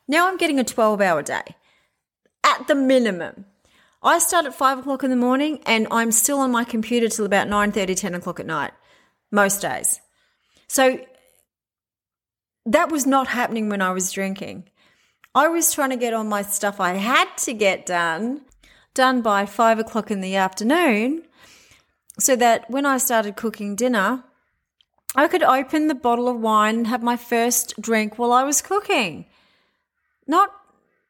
Now 0.08 0.28
I'm 0.28 0.36
getting 0.36 0.58
a 0.58 0.64
12 0.64 1.00
hour 1.00 1.22
day 1.22 1.56
at 2.44 2.66
the 2.66 2.74
minimum. 2.74 3.46
I 4.02 4.18
start 4.18 4.46
at 4.46 4.54
five 4.54 4.78
o'clock 4.78 5.04
in 5.04 5.10
the 5.10 5.16
morning 5.16 5.60
and 5.64 5.86
I'm 5.90 6.10
still 6.10 6.40
on 6.40 6.50
my 6.50 6.64
computer 6.64 7.08
till 7.08 7.24
about 7.24 7.48
9 7.48 7.70
30, 7.70 7.94
10 7.94 8.14
o'clock 8.14 8.40
at 8.40 8.46
night, 8.46 8.72
most 9.30 9.62
days. 9.62 10.00
So 10.66 10.98
that 12.66 12.90
was 12.90 13.06
not 13.06 13.28
happening 13.28 13.68
when 13.68 13.82
I 13.82 13.90
was 13.90 14.10
drinking. 14.10 14.68
I 15.34 15.48
was 15.48 15.72
trying 15.72 15.90
to 15.90 15.96
get 15.96 16.14
all 16.14 16.24
my 16.24 16.42
stuff 16.42 16.80
I 16.80 16.94
had 16.94 17.28
to 17.38 17.54
get 17.54 17.86
done, 17.86 18.42
done 18.94 19.22
by 19.22 19.46
five 19.46 19.78
o'clock 19.78 20.10
in 20.10 20.20
the 20.20 20.36
afternoon, 20.36 21.22
so 22.22 22.36
that 22.36 22.70
when 22.70 22.86
I 22.86 22.98
started 22.98 23.36
cooking 23.36 23.76
dinner, 23.76 24.24
I 25.14 25.28
could 25.28 25.42
open 25.42 25.88
the 25.88 25.94
bottle 25.94 26.28
of 26.28 26.40
wine 26.40 26.76
and 26.76 26.86
have 26.86 27.02
my 27.02 27.16
first 27.16 27.80
drink 27.80 28.18
while 28.18 28.32
I 28.32 28.44
was 28.44 28.62
cooking. 28.62 29.26
Not 30.26 30.50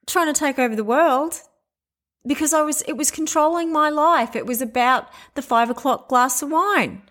trying 0.07 0.33
to 0.33 0.39
take 0.39 0.59
over 0.59 0.75
the 0.75 0.85
world 0.85 1.41
because 2.27 2.53
I 2.53 2.63
was 2.63 2.83
it 2.83 2.97
was 2.97 3.11
controlling 3.11 3.73
my 3.73 3.91
life. 3.91 4.35
It 4.35 4.47
was 4.47 4.61
about 4.61 5.09
the 5.35 5.43
five 5.43 5.71
o'clock 5.71 6.09
glass 6.09 6.43
of 6.43 6.51
wine. 6.51 7.03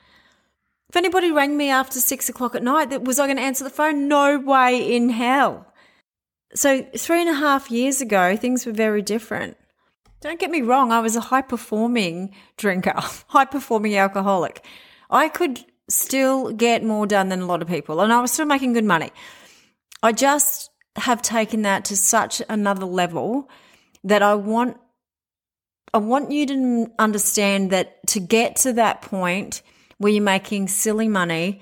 If 0.89 0.97
anybody 0.97 1.31
rang 1.31 1.55
me 1.55 1.69
after 1.69 2.01
six 2.01 2.27
o'clock 2.27 2.53
at 2.53 2.63
night, 2.63 3.03
was 3.03 3.17
I 3.17 3.25
going 3.25 3.37
to 3.37 3.43
answer 3.43 3.63
the 3.63 3.69
phone? 3.69 4.09
No 4.09 4.37
way 4.37 4.93
in 4.93 5.09
hell. 5.09 5.65
So, 6.53 6.83
three 6.97 7.21
and 7.21 7.29
a 7.29 7.35
half 7.35 7.71
years 7.71 8.01
ago, 8.01 8.35
things 8.35 8.65
were 8.65 8.73
very 8.73 9.01
different. 9.01 9.55
Don't 10.21 10.39
get 10.39 10.51
me 10.51 10.61
wrong, 10.61 10.91
I 10.91 10.99
was 10.99 11.15
a 11.15 11.21
high 11.21 11.41
performing 11.41 12.33
drinker, 12.55 12.93
high 13.27 13.45
performing 13.45 13.97
alcoholic. 13.97 14.63
I 15.09 15.29
could 15.29 15.65
still 15.89 16.51
get 16.53 16.83
more 16.83 17.07
done 17.07 17.29
than 17.29 17.41
a 17.41 17.45
lot 17.45 17.61
of 17.61 17.67
people, 17.67 17.99
and 18.01 18.13
I 18.13 18.21
was 18.21 18.31
still 18.31 18.45
making 18.45 18.73
good 18.73 18.85
money. 18.85 19.11
I 20.03 20.11
just 20.11 20.69
have 20.95 21.21
taken 21.21 21.63
that 21.63 21.85
to 21.85 21.97
such 21.97 22.41
another 22.49 22.85
level 22.85 23.49
that 24.03 24.21
I 24.21 24.35
want 24.35 24.77
I 25.93 25.97
want 25.97 26.31
you 26.31 26.45
to 26.45 26.87
understand 26.99 27.71
that 27.71 28.07
to 28.07 28.21
get 28.21 28.55
to 28.57 28.73
that 28.73 29.01
point 29.01 29.61
where 29.97 30.11
you're 30.11 30.23
making 30.23 30.69
silly 30.69 31.09
money, 31.09 31.61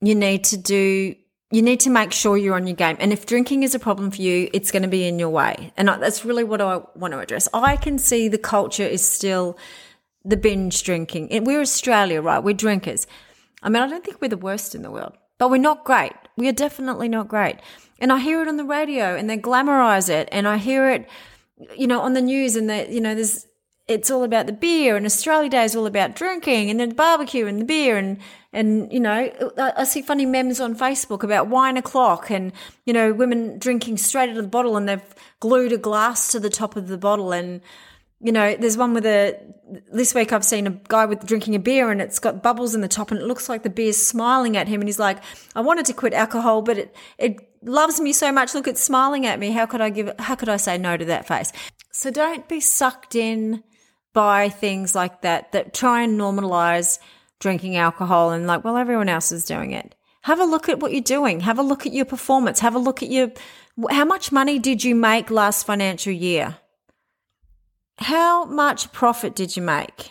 you 0.00 0.14
need 0.14 0.44
to 0.44 0.56
do 0.56 1.16
you 1.50 1.62
need 1.62 1.80
to 1.80 1.90
make 1.90 2.12
sure 2.12 2.36
you're 2.36 2.54
on 2.54 2.66
your 2.66 2.76
game. 2.76 2.96
And 3.00 3.12
if 3.12 3.24
drinking 3.24 3.62
is 3.62 3.74
a 3.74 3.78
problem 3.78 4.10
for 4.10 4.20
you, 4.20 4.50
it's 4.52 4.70
going 4.70 4.82
to 4.82 4.88
be 4.88 5.06
in 5.06 5.18
your 5.18 5.30
way. 5.30 5.72
And 5.76 5.88
that's 5.88 6.24
really 6.24 6.44
what 6.44 6.60
I 6.60 6.82
want 6.94 7.12
to 7.12 7.20
address. 7.20 7.48
I 7.54 7.76
can 7.76 7.98
see 7.98 8.28
the 8.28 8.38
culture 8.38 8.84
is 8.84 9.06
still 9.06 9.56
the 10.24 10.36
binge 10.36 10.82
drinking. 10.82 11.28
We're 11.44 11.62
Australia, 11.62 12.20
right? 12.20 12.42
We're 12.42 12.54
drinkers. 12.54 13.06
I 13.62 13.70
mean, 13.70 13.82
I 13.82 13.88
don't 13.88 14.04
think 14.04 14.20
we're 14.20 14.28
the 14.28 14.36
worst 14.36 14.74
in 14.74 14.82
the 14.82 14.90
world, 14.90 15.16
but 15.38 15.50
we're 15.50 15.56
not 15.56 15.84
great. 15.84 16.12
We 16.36 16.48
are 16.48 16.52
definitely 16.52 17.08
not 17.08 17.28
great. 17.28 17.56
And 17.98 18.12
I 18.12 18.18
hear 18.18 18.42
it 18.42 18.48
on 18.48 18.58
the 18.58 18.64
radio 18.64 19.16
and 19.16 19.28
they 19.28 19.38
glamorize 19.38 20.10
it. 20.10 20.28
And 20.30 20.46
I 20.46 20.58
hear 20.58 20.90
it, 20.90 21.08
you 21.76 21.86
know, 21.86 22.00
on 22.00 22.12
the 22.12 22.20
news 22.20 22.56
and 22.56 22.68
that, 22.68 22.90
you 22.90 23.00
know, 23.00 23.14
there's, 23.14 23.46
it's 23.88 24.10
all 24.10 24.22
about 24.22 24.46
the 24.46 24.52
beer 24.52 24.96
and 24.96 25.06
Australia 25.06 25.48
Day 25.48 25.64
is 25.64 25.74
all 25.74 25.86
about 25.86 26.14
drinking 26.14 26.68
and 26.68 26.78
then 26.78 26.90
the 26.90 26.94
barbecue 26.94 27.46
and 27.46 27.58
the 27.58 27.64
beer 27.64 27.96
and 27.96 28.18
and 28.52 28.90
you 28.92 29.00
know 29.00 29.30
I 29.58 29.84
see 29.84 30.00
funny 30.00 30.24
memes 30.24 30.60
on 30.60 30.74
Facebook 30.74 31.22
about 31.22 31.48
wine 31.48 31.76
o'clock 31.76 32.30
and 32.30 32.52
you 32.86 32.92
know 32.92 33.12
women 33.12 33.58
drinking 33.58 33.98
straight 33.98 34.30
out 34.30 34.36
of 34.36 34.42
the 34.42 34.48
bottle 34.48 34.76
and 34.76 34.88
they've 34.88 35.14
glued 35.40 35.72
a 35.72 35.78
glass 35.78 36.32
to 36.32 36.40
the 36.40 36.48
top 36.48 36.76
of 36.76 36.88
the 36.88 36.96
bottle. 36.96 37.32
And 37.32 37.60
you 38.20 38.32
know 38.32 38.56
there's 38.56 38.78
one 38.78 38.94
with 38.94 39.04
a 39.04 39.38
this 39.92 40.14
week 40.14 40.32
I've 40.32 40.44
seen 40.44 40.66
a 40.66 40.70
guy 40.70 41.04
with 41.04 41.26
drinking 41.26 41.56
a 41.56 41.58
beer 41.58 41.90
and 41.90 42.00
it's 42.00 42.18
got 42.18 42.42
bubbles 42.42 42.74
in 42.74 42.80
the 42.80 42.88
top 42.88 43.10
and 43.10 43.20
it 43.20 43.26
looks 43.26 43.50
like 43.50 43.64
the 43.64 43.70
beer's 43.70 43.98
smiling 43.98 44.56
at 44.56 44.66
him. 44.66 44.80
And 44.80 44.88
he's 44.88 44.98
like 44.98 45.18
I 45.54 45.60
wanted 45.60 45.84
to 45.86 45.92
quit 45.92 46.14
alcohol 46.14 46.62
but 46.62 46.78
it 46.78 46.96
it 47.18 47.36
loves 47.62 48.00
me 48.00 48.14
so 48.14 48.32
much. 48.32 48.54
Look 48.54 48.66
it's 48.66 48.82
smiling 48.82 49.26
at 49.26 49.38
me. 49.38 49.50
How 49.50 49.66
could 49.66 49.82
I 49.82 49.90
give 49.90 50.10
how 50.18 50.36
could 50.36 50.48
I 50.48 50.56
say 50.56 50.78
no 50.78 50.96
to 50.96 51.04
that 51.04 51.28
face? 51.28 51.52
So 51.92 52.10
don't 52.10 52.48
be 52.48 52.60
sucked 52.60 53.14
in 53.14 53.62
by 54.14 54.48
things 54.48 54.94
like 54.94 55.20
that 55.20 55.52
that 55.52 55.74
try 55.74 56.02
and 56.02 56.18
normalize 56.18 56.98
drinking 57.40 57.76
alcohol 57.76 58.30
and 58.30 58.46
like, 58.46 58.64
well, 58.64 58.76
everyone 58.76 59.08
else 59.08 59.32
is 59.32 59.44
doing 59.44 59.72
it. 59.72 59.94
Have 60.22 60.40
a 60.40 60.44
look 60.44 60.68
at 60.68 60.80
what 60.80 60.92
you're 60.92 61.00
doing. 61.00 61.40
Have 61.40 61.58
a 61.58 61.62
look 61.62 61.86
at 61.86 61.92
your 61.92 62.04
performance. 62.04 62.60
Have 62.60 62.74
a 62.74 62.78
look 62.78 63.02
at 63.02 63.10
your, 63.10 63.30
how 63.90 64.04
much 64.04 64.32
money 64.32 64.58
did 64.58 64.84
you 64.84 64.94
make 64.94 65.30
last 65.30 65.64
financial 65.64 66.12
year? 66.12 66.58
How 67.98 68.44
much 68.44 68.92
profit 68.92 69.34
did 69.34 69.56
you 69.56 69.62
make? 69.62 70.10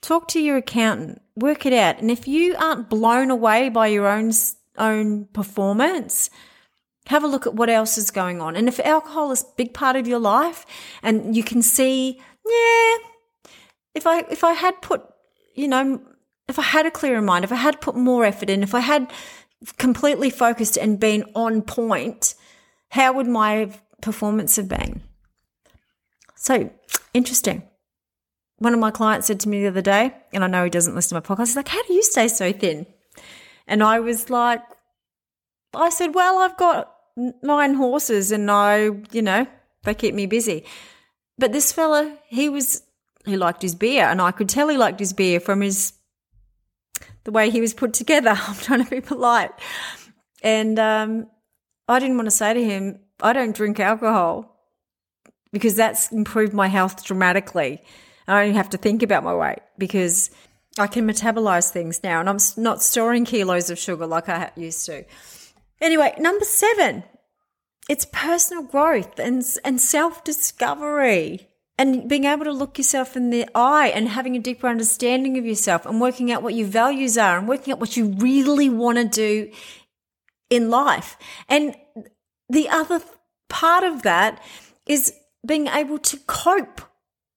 Talk 0.00 0.28
to 0.28 0.40
your 0.40 0.58
accountant, 0.58 1.20
work 1.36 1.66
it 1.66 1.72
out. 1.72 2.00
And 2.00 2.10
if 2.10 2.28
you 2.28 2.54
aren't 2.56 2.88
blown 2.88 3.30
away 3.30 3.68
by 3.68 3.88
your 3.88 4.06
own, 4.06 4.32
own 4.76 5.26
performance, 5.26 6.30
have 7.06 7.24
a 7.24 7.26
look 7.26 7.46
at 7.46 7.54
what 7.54 7.68
else 7.68 7.98
is 7.98 8.10
going 8.10 8.40
on. 8.40 8.54
And 8.54 8.68
if 8.68 8.78
alcohol 8.80 9.32
is 9.32 9.42
a 9.42 9.54
big 9.56 9.74
part 9.74 9.96
of 9.96 10.06
your 10.06 10.18
life 10.18 10.64
and 11.02 11.36
you 11.36 11.42
can 11.42 11.62
see 11.62 12.20
yeah, 12.48 12.96
if 13.94 14.06
I 14.06 14.24
if 14.30 14.44
I 14.44 14.52
had 14.52 14.80
put, 14.80 15.02
you 15.54 15.68
know, 15.68 16.00
if 16.48 16.58
I 16.58 16.62
had 16.62 16.86
a 16.86 16.90
clearer 16.90 17.22
mind, 17.22 17.44
if 17.44 17.52
I 17.52 17.56
had 17.56 17.80
put 17.80 17.94
more 17.94 18.24
effort 18.24 18.50
in, 18.50 18.62
if 18.62 18.74
I 18.74 18.80
had 18.80 19.12
completely 19.76 20.30
focused 20.30 20.76
and 20.76 20.98
been 20.98 21.24
on 21.34 21.62
point, 21.62 22.34
how 22.90 23.12
would 23.12 23.26
my 23.26 23.72
performance 24.00 24.56
have 24.56 24.68
been? 24.68 25.02
So 26.36 26.70
interesting. 27.12 27.62
One 28.58 28.74
of 28.74 28.80
my 28.80 28.90
clients 28.90 29.26
said 29.26 29.40
to 29.40 29.48
me 29.48 29.62
the 29.62 29.68
other 29.68 29.82
day, 29.82 30.14
and 30.32 30.42
I 30.42 30.46
know 30.46 30.64
he 30.64 30.70
doesn't 30.70 30.94
listen 30.94 31.20
to 31.20 31.28
my 31.28 31.36
podcast, 31.36 31.48
he's 31.48 31.56
like, 31.56 31.68
How 31.68 31.82
do 31.84 31.92
you 31.92 32.02
stay 32.02 32.28
so 32.28 32.52
thin? 32.52 32.86
And 33.66 33.82
I 33.82 34.00
was 34.00 34.30
like, 34.30 34.62
I 35.74 35.90
said, 35.90 36.14
Well, 36.14 36.38
I've 36.38 36.56
got 36.56 36.92
nine 37.42 37.74
horses 37.74 38.32
and 38.32 38.50
I, 38.50 38.90
you 39.12 39.22
know, 39.22 39.46
they 39.84 39.94
keep 39.94 40.14
me 40.14 40.26
busy. 40.26 40.64
But 41.36 41.52
this 41.52 41.72
fella, 41.72 42.16
he 42.26 42.48
was 42.48 42.82
he 43.24 43.36
liked 43.36 43.62
his 43.62 43.74
beer, 43.74 44.04
and 44.04 44.22
I 44.22 44.30
could 44.30 44.48
tell 44.48 44.68
he 44.68 44.76
liked 44.76 44.98
his 44.98 45.12
beer 45.12 45.38
from 45.38 45.60
his 45.60 45.92
the 47.24 47.30
way 47.30 47.50
he 47.50 47.60
was 47.60 47.74
put 47.74 47.92
together. 47.92 48.30
I'm 48.36 48.54
trying 48.56 48.84
to 48.84 48.90
be 48.90 49.00
polite, 49.00 49.50
and 50.42 50.78
um, 50.78 51.26
I 51.88 51.98
didn't 51.98 52.16
want 52.16 52.26
to 52.26 52.32
say 52.32 52.54
to 52.54 52.64
him, 52.64 53.00
"I 53.20 53.32
don't 53.32 53.54
drink 53.54 53.80
alcohol," 53.80 54.56
because 55.52 55.74
that's 55.74 56.12
improved 56.12 56.52
my 56.52 56.68
health 56.68 57.04
dramatically. 57.04 57.82
I 58.26 58.44
don't 58.44 58.56
have 58.56 58.70
to 58.70 58.76
think 58.76 59.02
about 59.02 59.24
my 59.24 59.34
weight 59.34 59.60
because 59.78 60.30
I 60.78 60.86
can 60.86 61.06
metabolize 61.08 61.70
things 61.70 62.02
now, 62.02 62.20
and 62.20 62.28
I'm 62.28 62.38
not 62.56 62.82
storing 62.82 63.24
kilos 63.24 63.70
of 63.70 63.78
sugar 63.78 64.06
like 64.06 64.28
I 64.28 64.50
used 64.56 64.84
to. 64.86 65.04
Anyway, 65.80 66.12
number 66.18 66.44
seven, 66.44 67.04
it's 67.88 68.06
personal 68.12 68.64
growth 68.64 69.18
and, 69.18 69.42
and 69.64 69.80
self 69.80 70.24
discovery 70.24 71.47
and 71.78 72.08
being 72.08 72.24
able 72.24 72.44
to 72.44 72.52
look 72.52 72.76
yourself 72.76 73.16
in 73.16 73.30
the 73.30 73.48
eye 73.54 73.88
and 73.94 74.08
having 74.08 74.34
a 74.34 74.40
deeper 74.40 74.66
understanding 74.66 75.38
of 75.38 75.46
yourself 75.46 75.86
and 75.86 76.00
working 76.00 76.32
out 76.32 76.42
what 76.42 76.54
your 76.54 76.66
values 76.66 77.16
are 77.16 77.38
and 77.38 77.46
working 77.46 77.72
out 77.72 77.78
what 77.78 77.96
you 77.96 78.06
really 78.18 78.68
want 78.68 78.98
to 78.98 79.04
do 79.04 79.52
in 80.50 80.70
life. 80.70 81.16
And 81.48 81.76
the 82.48 82.68
other 82.68 83.00
part 83.48 83.84
of 83.84 84.02
that 84.02 84.42
is 84.86 85.12
being 85.46 85.68
able 85.68 85.98
to 85.98 86.16
cope 86.26 86.80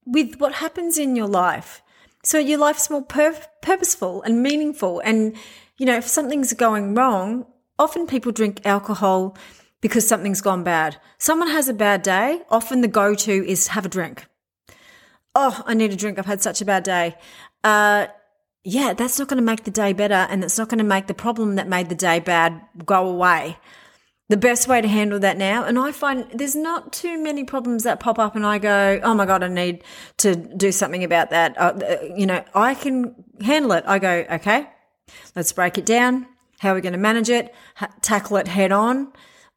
with 0.06 0.40
what 0.40 0.54
happens 0.56 0.98
in 0.98 1.16
your 1.16 1.28
life. 1.28 1.84
So 2.24 2.40
your 2.40 2.58
life's 2.58 2.90
more 2.90 3.04
pur- 3.04 3.46
purposeful 3.62 4.24
and 4.24 4.42
meaningful. 4.42 5.02
And, 5.02 5.36
you 5.78 5.86
know, 5.86 5.98
if 5.98 6.08
something's 6.08 6.54
going 6.54 6.96
wrong, 6.96 7.46
often 7.78 8.08
people 8.08 8.32
drink 8.32 8.66
alcohol 8.66 9.38
because 9.82 10.08
something's 10.08 10.42
gone 10.42 10.64
bad. 10.64 10.98
Someone 11.18 11.50
has 11.50 11.68
a 11.68 11.74
bad 11.74 12.02
day, 12.02 12.42
often 12.50 12.82
the 12.82 12.88
go 12.88 13.14
to 13.16 13.48
is 13.48 13.68
have 13.68 13.86
a 13.86 13.90
drink. 13.90 14.26
Oh, 15.34 15.62
I 15.66 15.74
need 15.74 15.92
a 15.92 15.96
drink. 15.96 16.20
I've 16.20 16.26
had 16.26 16.42
such 16.42 16.62
a 16.62 16.66
bad 16.66 16.84
day. 16.84 17.16
Uh, 17.64 18.08
yeah, 18.64 18.94
that's 18.94 19.18
not 19.18 19.28
going 19.28 19.38
to 19.38 19.44
make 19.44 19.64
the 19.64 19.72
day 19.72 19.94
better 19.94 20.14
and 20.14 20.44
it's 20.44 20.58
not 20.58 20.70
going 20.70 20.78
to 20.78 20.84
make 20.84 21.08
the 21.08 21.14
problem 21.14 21.56
that 21.56 21.68
made 21.68 21.90
the 21.90 21.96
day 21.96 22.20
bad 22.20 22.62
go 22.86 23.08
away. 23.08 23.58
the 24.30 24.38
best 24.38 24.66
way 24.66 24.80
to 24.80 24.88
handle 24.88 25.20
that 25.20 25.38
now. 25.38 25.66
And 25.66 25.78
I 25.78 25.92
find 25.92 26.26
there's 26.34 26.56
not 26.56 26.94
too 26.94 27.22
many 27.22 27.44
problems 27.44 27.84
that 27.84 28.00
pop 28.00 28.18
up 28.18 28.34
and 28.34 28.46
I 28.46 28.60
go, 28.60 29.00
oh 29.04 29.14
my 29.14 29.26
God, 29.26 29.44
I 29.44 29.50
need 29.50 29.84
to 30.18 30.36
do 30.36 30.72
something 30.72 31.04
about 31.04 31.32
that. 31.32 31.58
Uh, 31.58 31.74
uh 31.84 31.98
you 32.16 32.26
know, 32.26 32.42
I 32.56 32.74
can 32.74 33.14
handle 33.42 33.74
it. 33.74 33.84
I 33.86 34.00
go, 34.00 34.26
okay, 34.32 34.70
let's 35.36 35.52
break 35.52 35.78
it 35.78 35.86
down. 35.86 36.28
How 36.60 36.72
are 36.72 36.76
we 36.76 36.82
going 36.82 36.94
to 36.94 37.00
manage 37.00 37.30
it? 37.30 37.54
Ha- 37.76 37.94
tackle 38.02 38.38
it 38.38 38.48
head 38.48 38.72
on. 38.72 39.12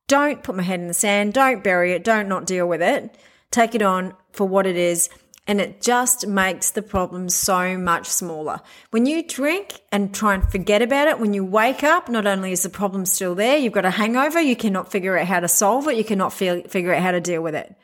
Don't 0.08 0.42
put 0.42 0.56
my 0.56 0.64
head 0.64 0.80
in 0.80 0.88
the 0.88 0.94
sand. 0.94 1.34
Don't 1.34 1.62
bury 1.62 1.92
it. 1.92 2.02
Don't 2.02 2.28
not 2.28 2.44
deal 2.44 2.66
with 2.66 2.82
it. 2.82 3.16
Take 3.52 3.76
it 3.76 3.82
on 3.82 4.14
for 4.32 4.48
what 4.48 4.66
it 4.66 4.76
is 4.76 5.08
and 5.46 5.60
it 5.60 5.82
just 5.82 6.26
makes 6.26 6.70
the 6.70 6.80
problem 6.80 7.28
so 7.28 7.76
much 7.76 8.06
smaller. 8.06 8.60
When 8.90 9.04
you 9.04 9.22
drink 9.22 9.80
and 9.92 10.14
try 10.14 10.34
and 10.34 10.50
forget 10.50 10.80
about 10.80 11.08
it, 11.08 11.20
when 11.20 11.34
you 11.34 11.44
wake 11.44 11.84
up, 11.84 12.08
not 12.08 12.26
only 12.26 12.52
is 12.52 12.62
the 12.62 12.70
problem 12.70 13.04
still 13.04 13.34
there, 13.34 13.58
you've 13.58 13.74
got 13.74 13.84
a 13.84 13.90
hangover, 13.90 14.40
you 14.40 14.56
cannot 14.56 14.90
figure 14.90 15.18
out 15.18 15.26
how 15.26 15.40
to 15.40 15.48
solve 15.48 15.86
it, 15.88 15.96
you 15.96 16.04
cannot 16.04 16.32
figure 16.32 16.94
out 16.94 17.02
how 17.02 17.10
to 17.10 17.20
deal 17.20 17.42
with 17.42 17.54
it. 17.54 17.74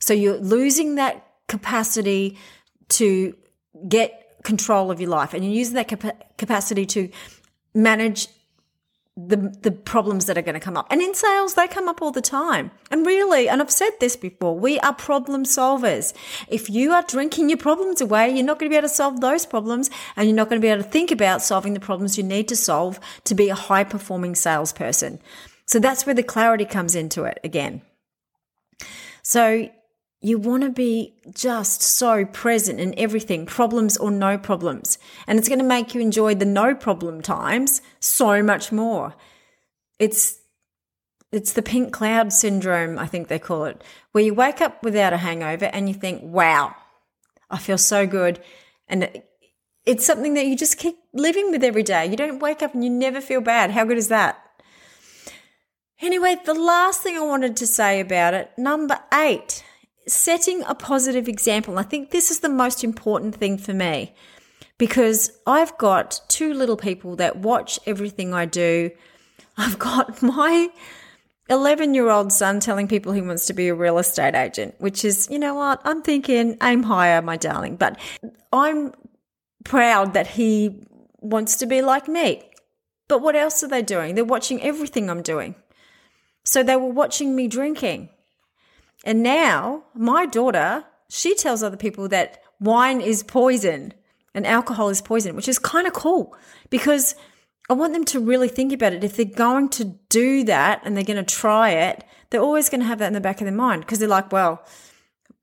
So 0.00 0.12
you're 0.12 0.38
losing 0.38 0.96
that 0.96 1.24
capacity 1.46 2.36
to 2.90 3.36
get 3.88 4.42
control 4.42 4.90
of 4.90 5.00
your 5.00 5.10
life 5.10 5.34
and 5.34 5.44
you're 5.44 5.54
using 5.54 5.74
that 5.74 6.36
capacity 6.36 6.86
to 6.86 7.10
manage 7.74 8.28
the 9.26 9.36
the 9.62 9.72
problems 9.72 10.26
that 10.26 10.38
are 10.38 10.42
going 10.42 10.54
to 10.54 10.60
come 10.60 10.76
up. 10.76 10.86
And 10.90 11.02
in 11.02 11.14
sales, 11.14 11.54
they 11.54 11.66
come 11.66 11.88
up 11.88 12.00
all 12.00 12.12
the 12.12 12.20
time. 12.20 12.70
And 12.90 13.04
really, 13.04 13.48
and 13.48 13.60
I've 13.60 13.70
said 13.70 13.90
this 13.98 14.14
before, 14.14 14.56
we 14.56 14.78
are 14.80 14.94
problem 14.94 15.44
solvers. 15.44 16.12
If 16.46 16.70
you 16.70 16.92
are 16.92 17.02
drinking 17.02 17.48
your 17.48 17.58
problems 17.58 18.00
away, 18.00 18.30
you're 18.30 18.46
not 18.46 18.58
going 18.58 18.70
to 18.70 18.72
be 18.72 18.76
able 18.76 18.88
to 18.88 18.94
solve 18.94 19.20
those 19.20 19.44
problems 19.44 19.90
and 20.16 20.28
you're 20.28 20.36
not 20.36 20.48
going 20.48 20.60
to 20.60 20.64
be 20.64 20.70
able 20.70 20.84
to 20.84 20.88
think 20.88 21.10
about 21.10 21.42
solving 21.42 21.74
the 21.74 21.80
problems 21.80 22.16
you 22.16 22.24
need 22.24 22.46
to 22.48 22.56
solve 22.56 23.00
to 23.24 23.34
be 23.34 23.48
a 23.48 23.54
high 23.54 23.84
performing 23.84 24.34
salesperson. 24.34 25.20
So 25.66 25.78
that's 25.78 26.06
where 26.06 26.14
the 26.14 26.22
clarity 26.22 26.64
comes 26.64 26.94
into 26.94 27.24
it 27.24 27.40
again. 27.42 27.82
So 29.22 29.68
you 30.20 30.38
want 30.38 30.64
to 30.64 30.70
be 30.70 31.14
just 31.32 31.80
so 31.80 32.24
present 32.24 32.80
in 32.80 32.98
everything, 32.98 33.46
problems 33.46 33.96
or 33.96 34.10
no 34.10 34.36
problems. 34.36 34.98
And 35.26 35.38
it's 35.38 35.48
going 35.48 35.60
to 35.60 35.64
make 35.64 35.94
you 35.94 36.00
enjoy 36.00 36.34
the 36.34 36.44
no 36.44 36.74
problem 36.74 37.20
times 37.22 37.80
so 38.00 38.42
much 38.42 38.72
more. 38.72 39.14
It's 39.98 40.38
it's 41.30 41.52
the 41.52 41.62
pink 41.62 41.92
cloud 41.92 42.32
syndrome, 42.32 42.98
I 42.98 43.06
think 43.06 43.28
they 43.28 43.38
call 43.38 43.66
it, 43.66 43.84
where 44.12 44.24
you 44.24 44.32
wake 44.32 44.62
up 44.62 44.82
without 44.82 45.12
a 45.12 45.18
hangover 45.18 45.66
and 45.66 45.86
you 45.86 45.94
think, 45.94 46.22
"Wow, 46.22 46.74
I 47.50 47.58
feel 47.58 47.78
so 47.78 48.06
good." 48.06 48.40
And 48.88 49.22
it's 49.84 50.06
something 50.06 50.34
that 50.34 50.46
you 50.46 50.56
just 50.56 50.78
keep 50.78 50.96
living 51.12 51.50
with 51.50 51.62
every 51.62 51.82
day. 51.82 52.06
You 52.06 52.16
don't 52.16 52.40
wake 52.40 52.62
up 52.62 52.74
and 52.74 52.82
you 52.82 52.90
never 52.90 53.20
feel 53.20 53.42
bad. 53.42 53.72
How 53.72 53.84
good 53.84 53.98
is 53.98 54.08
that? 54.08 54.42
Anyway, 56.00 56.36
the 56.44 56.54
last 56.54 57.02
thing 57.02 57.16
I 57.16 57.20
wanted 57.20 57.56
to 57.56 57.66
say 57.66 58.00
about 58.00 58.32
it, 58.32 58.50
number 58.56 58.98
8 59.12 59.64
setting 60.08 60.62
a 60.66 60.74
positive 60.74 61.28
example. 61.28 61.78
I 61.78 61.82
think 61.82 62.10
this 62.10 62.30
is 62.30 62.40
the 62.40 62.48
most 62.48 62.82
important 62.82 63.34
thing 63.34 63.58
for 63.58 63.74
me 63.74 64.12
because 64.78 65.30
I've 65.46 65.76
got 65.78 66.20
two 66.28 66.54
little 66.54 66.76
people 66.76 67.16
that 67.16 67.36
watch 67.36 67.78
everything 67.86 68.32
I 68.34 68.46
do. 68.46 68.90
I've 69.56 69.78
got 69.78 70.22
my 70.22 70.68
11 71.50 71.94
year 71.94 72.08
old 72.08 72.32
son 72.32 72.60
telling 72.60 72.88
people 72.88 73.12
he 73.12 73.22
wants 73.22 73.46
to 73.46 73.54
be 73.54 73.68
a 73.68 73.74
real 73.74 73.98
estate 73.98 74.34
agent, 74.34 74.74
which 74.78 75.04
is, 75.04 75.28
you 75.30 75.38
know 75.38 75.54
what? 75.54 75.80
I'm 75.84 76.02
thinking, 76.02 76.56
aim 76.62 76.82
higher, 76.82 77.22
my 77.22 77.36
darling. 77.36 77.76
But 77.76 77.98
I'm 78.52 78.92
proud 79.64 80.14
that 80.14 80.26
he 80.26 80.86
wants 81.20 81.56
to 81.56 81.66
be 81.66 81.82
like 81.82 82.08
me. 82.08 82.42
But 83.08 83.22
what 83.22 83.34
else 83.34 83.62
are 83.62 83.68
they 83.68 83.82
doing? 83.82 84.14
They're 84.14 84.24
watching 84.24 84.62
everything 84.62 85.08
I'm 85.08 85.22
doing. 85.22 85.54
So 86.44 86.62
they 86.62 86.76
were 86.76 86.86
watching 86.86 87.34
me 87.34 87.48
drinking. 87.48 88.10
And 89.04 89.22
now 89.22 89.84
my 89.94 90.26
daughter, 90.26 90.84
she 91.08 91.34
tells 91.34 91.62
other 91.62 91.76
people 91.76 92.08
that 92.08 92.42
wine 92.60 93.00
is 93.00 93.22
poison 93.22 93.94
and 94.34 94.46
alcohol 94.46 94.88
is 94.88 95.00
poison, 95.00 95.36
which 95.36 95.48
is 95.48 95.58
kind 95.58 95.86
of 95.86 95.92
cool 95.92 96.36
because 96.70 97.14
I 97.70 97.74
want 97.74 97.92
them 97.92 98.04
to 98.06 98.20
really 98.20 98.48
think 98.48 98.72
about 98.72 98.92
it. 98.92 99.04
If 99.04 99.16
they're 99.16 99.24
going 99.24 99.68
to 99.70 99.84
do 100.08 100.44
that 100.44 100.82
and 100.84 100.96
they're 100.96 101.04
going 101.04 101.24
to 101.24 101.34
try 101.34 101.70
it, 101.70 102.04
they're 102.30 102.40
always 102.40 102.68
going 102.68 102.80
to 102.80 102.86
have 102.86 102.98
that 102.98 103.08
in 103.08 103.12
the 103.12 103.20
back 103.20 103.40
of 103.40 103.44
their 103.44 103.54
mind 103.54 103.82
because 103.82 103.98
they're 103.98 104.08
like, 104.08 104.32
well, 104.32 104.64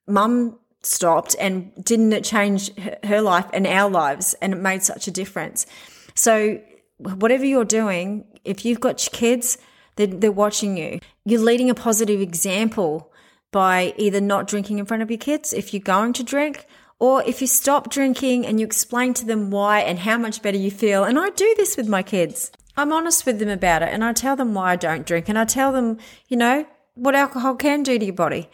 mum 0.08 0.60
stopped 0.82 1.36
and 1.39 1.74
didn't 1.84 2.13
it 2.13 2.24
change 2.24 2.72
her 3.04 3.22
life 3.22 3.46
and 3.54 3.65
our 3.65 3.89
lives 3.89 4.36
and 4.41 4.54
it 4.54 4.58
made 4.58 4.84
such 4.84 5.08
a 5.08 5.12
difference. 5.12 5.65
So 6.13 6.62
whatever 6.98 7.46
you're 7.46 7.65
doing, 7.65 8.26
if 8.44 8.65
you've 8.65 8.80
got 8.80 8.98
kids, 9.12 9.58
they're, 9.96 10.08
they're 10.08 10.32
watching 10.32 10.78
you. 10.78 11.00
You're 11.26 11.41
leading 11.41 11.70
a 11.70 11.76
positive 11.76 12.22
example 12.22 13.12
by 13.56 13.94
either 13.96 14.20
not 14.20 14.48
drinking 14.48 14.80
in 14.80 14.86
front 14.86 15.02
of 15.02 15.10
your 15.10 15.18
kids 15.18 15.54
if 15.54 15.74
you're 15.74 15.80
going 15.80 16.12
to 16.12 16.26
drink, 16.26 16.68
or 17.00 17.24
if 17.24 17.39
you 17.39 17.48
stop 17.48 17.89
drinking 17.89 18.46
and 18.46 18.60
you 18.60 18.65
explain 18.65 19.13
to 19.13 19.26
them 19.26 19.50
why 19.50 19.80
and 19.80 19.98
how 19.98 20.18
much 20.18 20.41
better 20.41 20.58
you 20.58 20.70
feel. 20.70 21.06
And 21.06 21.18
I 21.18 21.30
do 21.30 21.54
this 21.56 21.78
with 21.78 21.88
my 21.88 22.04
kids. 22.04 22.52
I'm 22.76 22.91
honest 22.91 23.26
with 23.26 23.39
them 23.39 23.48
about 23.48 23.82
it 23.82 23.94
and 23.94 24.04
I 24.04 24.12
tell 24.12 24.36
them 24.36 24.54
why 24.54 24.74
I 24.74 24.76
don't 24.76 25.06
drink 25.06 25.30
and 25.30 25.39
I 25.39 25.46
tell 25.46 25.72
them, 25.72 26.00
you 26.28 26.36
know, 26.36 26.65
what 26.96 27.15
alcohol 27.15 27.56
can 27.56 27.82
do 27.82 27.98
to 27.98 28.04
your 28.04 28.13
body. 28.13 28.50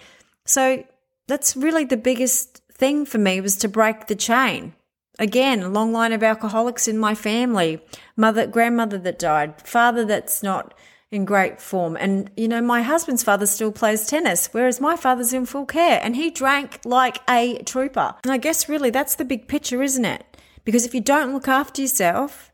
So 0.46 0.86
that's 1.26 1.58
really 1.58 1.86
the 1.86 1.98
biggest 1.98 2.62
thing 2.72 3.04
for 3.08 3.18
me 3.18 3.42
was 3.42 3.56
to 3.56 3.68
break 3.68 4.06
the 4.06 4.16
chain. 4.16 4.76
Again, 5.18 5.64
a 5.64 5.70
long 5.70 5.92
line 5.92 6.14
of 6.14 6.22
alcoholics 6.22 6.88
in 6.88 7.00
my 7.00 7.16
family, 7.16 7.82
mother, 8.16 8.46
grandmother 8.46 9.00
that 9.00 9.18
died, 9.18 9.68
father 9.68 10.06
that's 10.06 10.44
not 10.44 10.76
in 11.12 11.26
great 11.26 11.62
form. 11.62 11.98
And, 11.98 12.32
you 12.38 12.48
know, 12.48 12.62
my 12.62 12.82
husband's 12.82 13.22
father 13.22 13.46
still 13.46 13.72
plays 13.72 14.08
tennis, 14.08 14.48
whereas 14.54 14.80
my 14.80 14.96
father's 14.96 15.34
in 15.34 15.46
full 15.46 15.66
care 15.66 16.00
and 16.02 16.16
he 16.16 16.32
drank 16.32 16.80
like 16.86 17.20
a 17.30 17.62
trooper. 17.64 18.16
And 18.24 18.32
I 18.32 18.38
guess 18.38 18.70
really 18.70 18.90
that's 18.90 19.16
the 19.16 19.26
big 19.26 19.48
picture, 19.48 19.84
isn't 19.84 20.06
it? 20.06 20.26
Because 20.64 20.86
if 20.86 20.96
you 20.96 21.02
don't 21.02 21.34
look 21.34 21.50
after 21.50 21.82
yourself, 21.82 22.52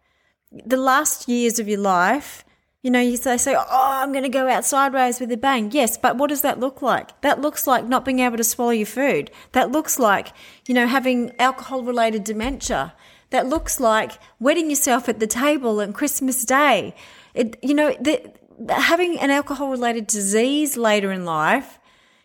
the 0.51 0.77
last 0.77 1.27
years 1.27 1.59
of 1.59 1.67
your 1.67 1.79
life, 1.79 2.43
you 2.81 2.89
know, 2.89 3.01
you 3.01 3.17
say, 3.17 3.37
say, 3.37 3.53
oh, 3.53 3.65
I'm 3.69 4.11
going 4.11 4.23
to 4.23 4.29
go 4.29 4.47
out 4.47 4.65
sideways 4.65 5.19
with 5.19 5.31
a 5.31 5.37
bang. 5.37 5.71
Yes, 5.71 5.97
but 5.97 6.17
what 6.17 6.29
does 6.29 6.41
that 6.41 6.59
look 6.59 6.81
like? 6.81 7.19
That 7.21 7.41
looks 7.41 7.67
like 7.67 7.85
not 7.85 8.05
being 8.05 8.19
able 8.19 8.37
to 8.37 8.43
swallow 8.43 8.71
your 8.71 8.85
food. 8.87 9.29
That 9.51 9.71
looks 9.71 9.99
like, 9.99 10.31
you 10.67 10.73
know, 10.73 10.87
having 10.87 11.35
alcohol 11.37 11.83
related 11.83 12.23
dementia. 12.23 12.93
That 13.31 13.47
looks 13.47 13.79
like 13.79 14.13
wetting 14.39 14.69
yourself 14.69 15.09
at 15.09 15.19
the 15.19 15.27
table 15.27 15.81
on 15.81 15.91
Christmas 15.91 16.45
Day. 16.45 16.95
It, 17.33 17.57
you 17.61 17.73
know, 17.73 17.95
the, 17.99 18.31
having 18.69 19.19
an 19.19 19.31
alcohol 19.31 19.69
related 19.69 20.07
disease 20.07 20.77
later 20.77 21.11
in 21.11 21.25
life 21.25 21.79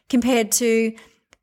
compared 0.09 0.53
to 0.53 0.95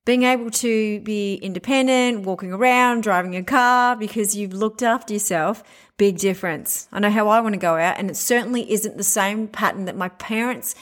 being 0.06 0.24
able 0.24 0.50
to 0.50 1.00
be 1.02 1.36
independent, 1.36 2.26
walking 2.26 2.52
around, 2.52 3.04
driving 3.04 3.36
a 3.36 3.44
car 3.44 3.96
because 3.96 4.36
you've 4.36 4.54
looked 4.54 4.82
after 4.82 5.14
yourself, 5.14 5.64
big 5.98 6.18
difference. 6.18 6.88
I 6.92 7.00
know 7.00 7.12
how 7.12 7.28
I 7.28 7.42
want 7.42 7.54
to 7.54 7.60
go 7.60 7.76
out, 7.76 7.98
and 8.00 8.10
it 8.10 8.16
certainly 8.16 8.72
isn't 8.72 8.98
the 8.98 9.04
same 9.04 9.48
pattern 9.48 9.86
that 9.86 9.96
my 9.96 10.10
parents 10.10 10.76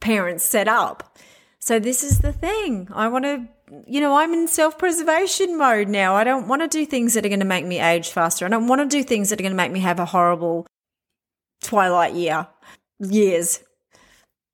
parents 0.00 0.44
set 0.44 0.66
up. 0.66 1.18
So 1.58 1.78
this 1.78 2.02
is 2.02 2.20
the 2.20 2.32
thing. 2.32 2.88
I 2.92 3.08
want 3.08 3.24
to 3.24 3.48
you 3.86 4.00
know, 4.00 4.16
I'm 4.16 4.34
in 4.34 4.48
self-preservation 4.48 5.56
mode 5.56 5.88
now. 5.88 6.14
I 6.14 6.24
don't 6.24 6.46
want 6.46 6.60
to 6.60 6.68
do 6.68 6.84
things 6.84 7.14
that 7.14 7.24
are 7.24 7.30
going 7.30 7.40
to 7.40 7.46
make 7.46 7.64
me 7.64 7.80
age 7.80 8.10
faster. 8.10 8.44
I 8.44 8.50
don't 8.50 8.66
want 8.66 8.82
to 8.82 8.86
do 8.86 9.02
things 9.02 9.30
that 9.30 9.40
are 9.40 9.42
going 9.42 9.52
to 9.52 9.56
make 9.56 9.72
me 9.72 9.80
have 9.80 9.98
a 9.98 10.04
horrible 10.04 10.66
twilight 11.62 12.14
year 12.14 12.48
years. 13.02 13.62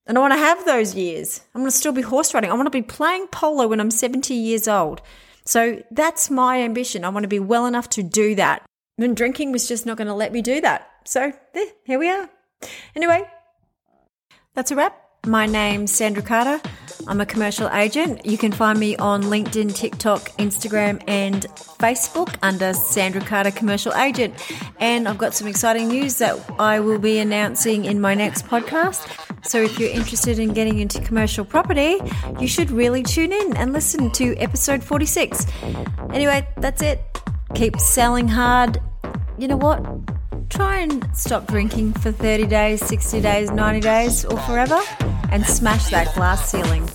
And 0.06 0.16
I 0.16 0.20
want 0.20 0.32
to 0.32 0.38
have 0.38 0.64
those 0.64 0.94
years. 0.94 1.42
I'm 1.54 1.60
going 1.60 1.70
to 1.70 1.76
still 1.76 1.92
be 1.92 2.02
horse 2.02 2.32
riding. 2.32 2.50
I 2.50 2.54
want 2.54 2.66
to 2.66 2.70
be 2.70 2.82
playing 2.82 3.26
polo 3.28 3.68
when 3.68 3.80
I'm 3.80 3.90
70 3.90 4.34
years 4.34 4.66
old. 4.66 5.02
So 5.44 5.82
that's 5.90 6.30
my 6.30 6.60
ambition. 6.62 7.04
I 7.04 7.10
want 7.10 7.24
to 7.24 7.28
be 7.28 7.38
well 7.38 7.66
enough 7.66 7.88
to 7.90 8.02
do 8.02 8.34
that. 8.34 8.64
And 8.98 9.16
drinking 9.16 9.52
was 9.52 9.68
just 9.68 9.86
not 9.86 9.96
going 9.96 10.08
to 10.08 10.14
let 10.14 10.32
me 10.32 10.42
do 10.42 10.60
that. 10.60 10.90
So 11.04 11.32
here 11.84 11.98
we 11.98 12.10
are. 12.10 12.28
Anyway, 12.96 13.22
that's 14.54 14.70
a 14.70 14.76
wrap. 14.76 15.07
My 15.26 15.46
name's 15.46 15.92
Sandra 15.92 16.22
Carter. 16.22 16.60
I'm 17.06 17.20
a 17.20 17.26
commercial 17.26 17.68
agent. 17.70 18.24
You 18.24 18.38
can 18.38 18.52
find 18.52 18.78
me 18.78 18.96
on 18.96 19.24
LinkedIn, 19.24 19.74
TikTok, 19.74 20.30
Instagram, 20.38 21.02
and 21.06 21.42
Facebook 21.78 22.34
under 22.42 22.72
Sandra 22.72 23.20
Carter 23.20 23.50
Commercial 23.50 23.94
Agent. 23.94 24.34
And 24.78 25.08
I've 25.08 25.18
got 25.18 25.34
some 25.34 25.46
exciting 25.46 25.88
news 25.88 26.18
that 26.18 26.38
I 26.58 26.80
will 26.80 26.98
be 26.98 27.18
announcing 27.18 27.84
in 27.84 28.00
my 28.00 28.14
next 28.14 28.46
podcast. 28.46 29.06
So 29.44 29.62
if 29.62 29.78
you're 29.78 29.90
interested 29.90 30.38
in 30.38 30.52
getting 30.54 30.78
into 30.78 31.00
commercial 31.00 31.44
property, 31.44 31.98
you 32.40 32.48
should 32.48 32.70
really 32.70 33.02
tune 33.02 33.32
in 33.32 33.56
and 33.56 33.72
listen 33.72 34.10
to 34.12 34.36
episode 34.36 34.82
46. 34.82 35.46
Anyway, 36.12 36.46
that's 36.56 36.82
it. 36.82 37.00
Keep 37.54 37.78
selling 37.80 38.28
hard. 38.28 38.80
You 39.38 39.48
know 39.48 39.56
what? 39.56 39.84
Try 40.48 40.80
and 40.80 41.04
stop 41.14 41.46
drinking 41.46 41.92
for 41.94 42.10
30 42.12 42.46
days, 42.46 42.84
60 42.84 43.20
days, 43.20 43.50
90 43.50 43.80
days, 43.80 44.24
or 44.24 44.38
forever 44.38 44.80
and 45.30 45.44
smash 45.44 45.90
that 45.90 46.14
glass 46.14 46.50
ceiling. 46.50 46.88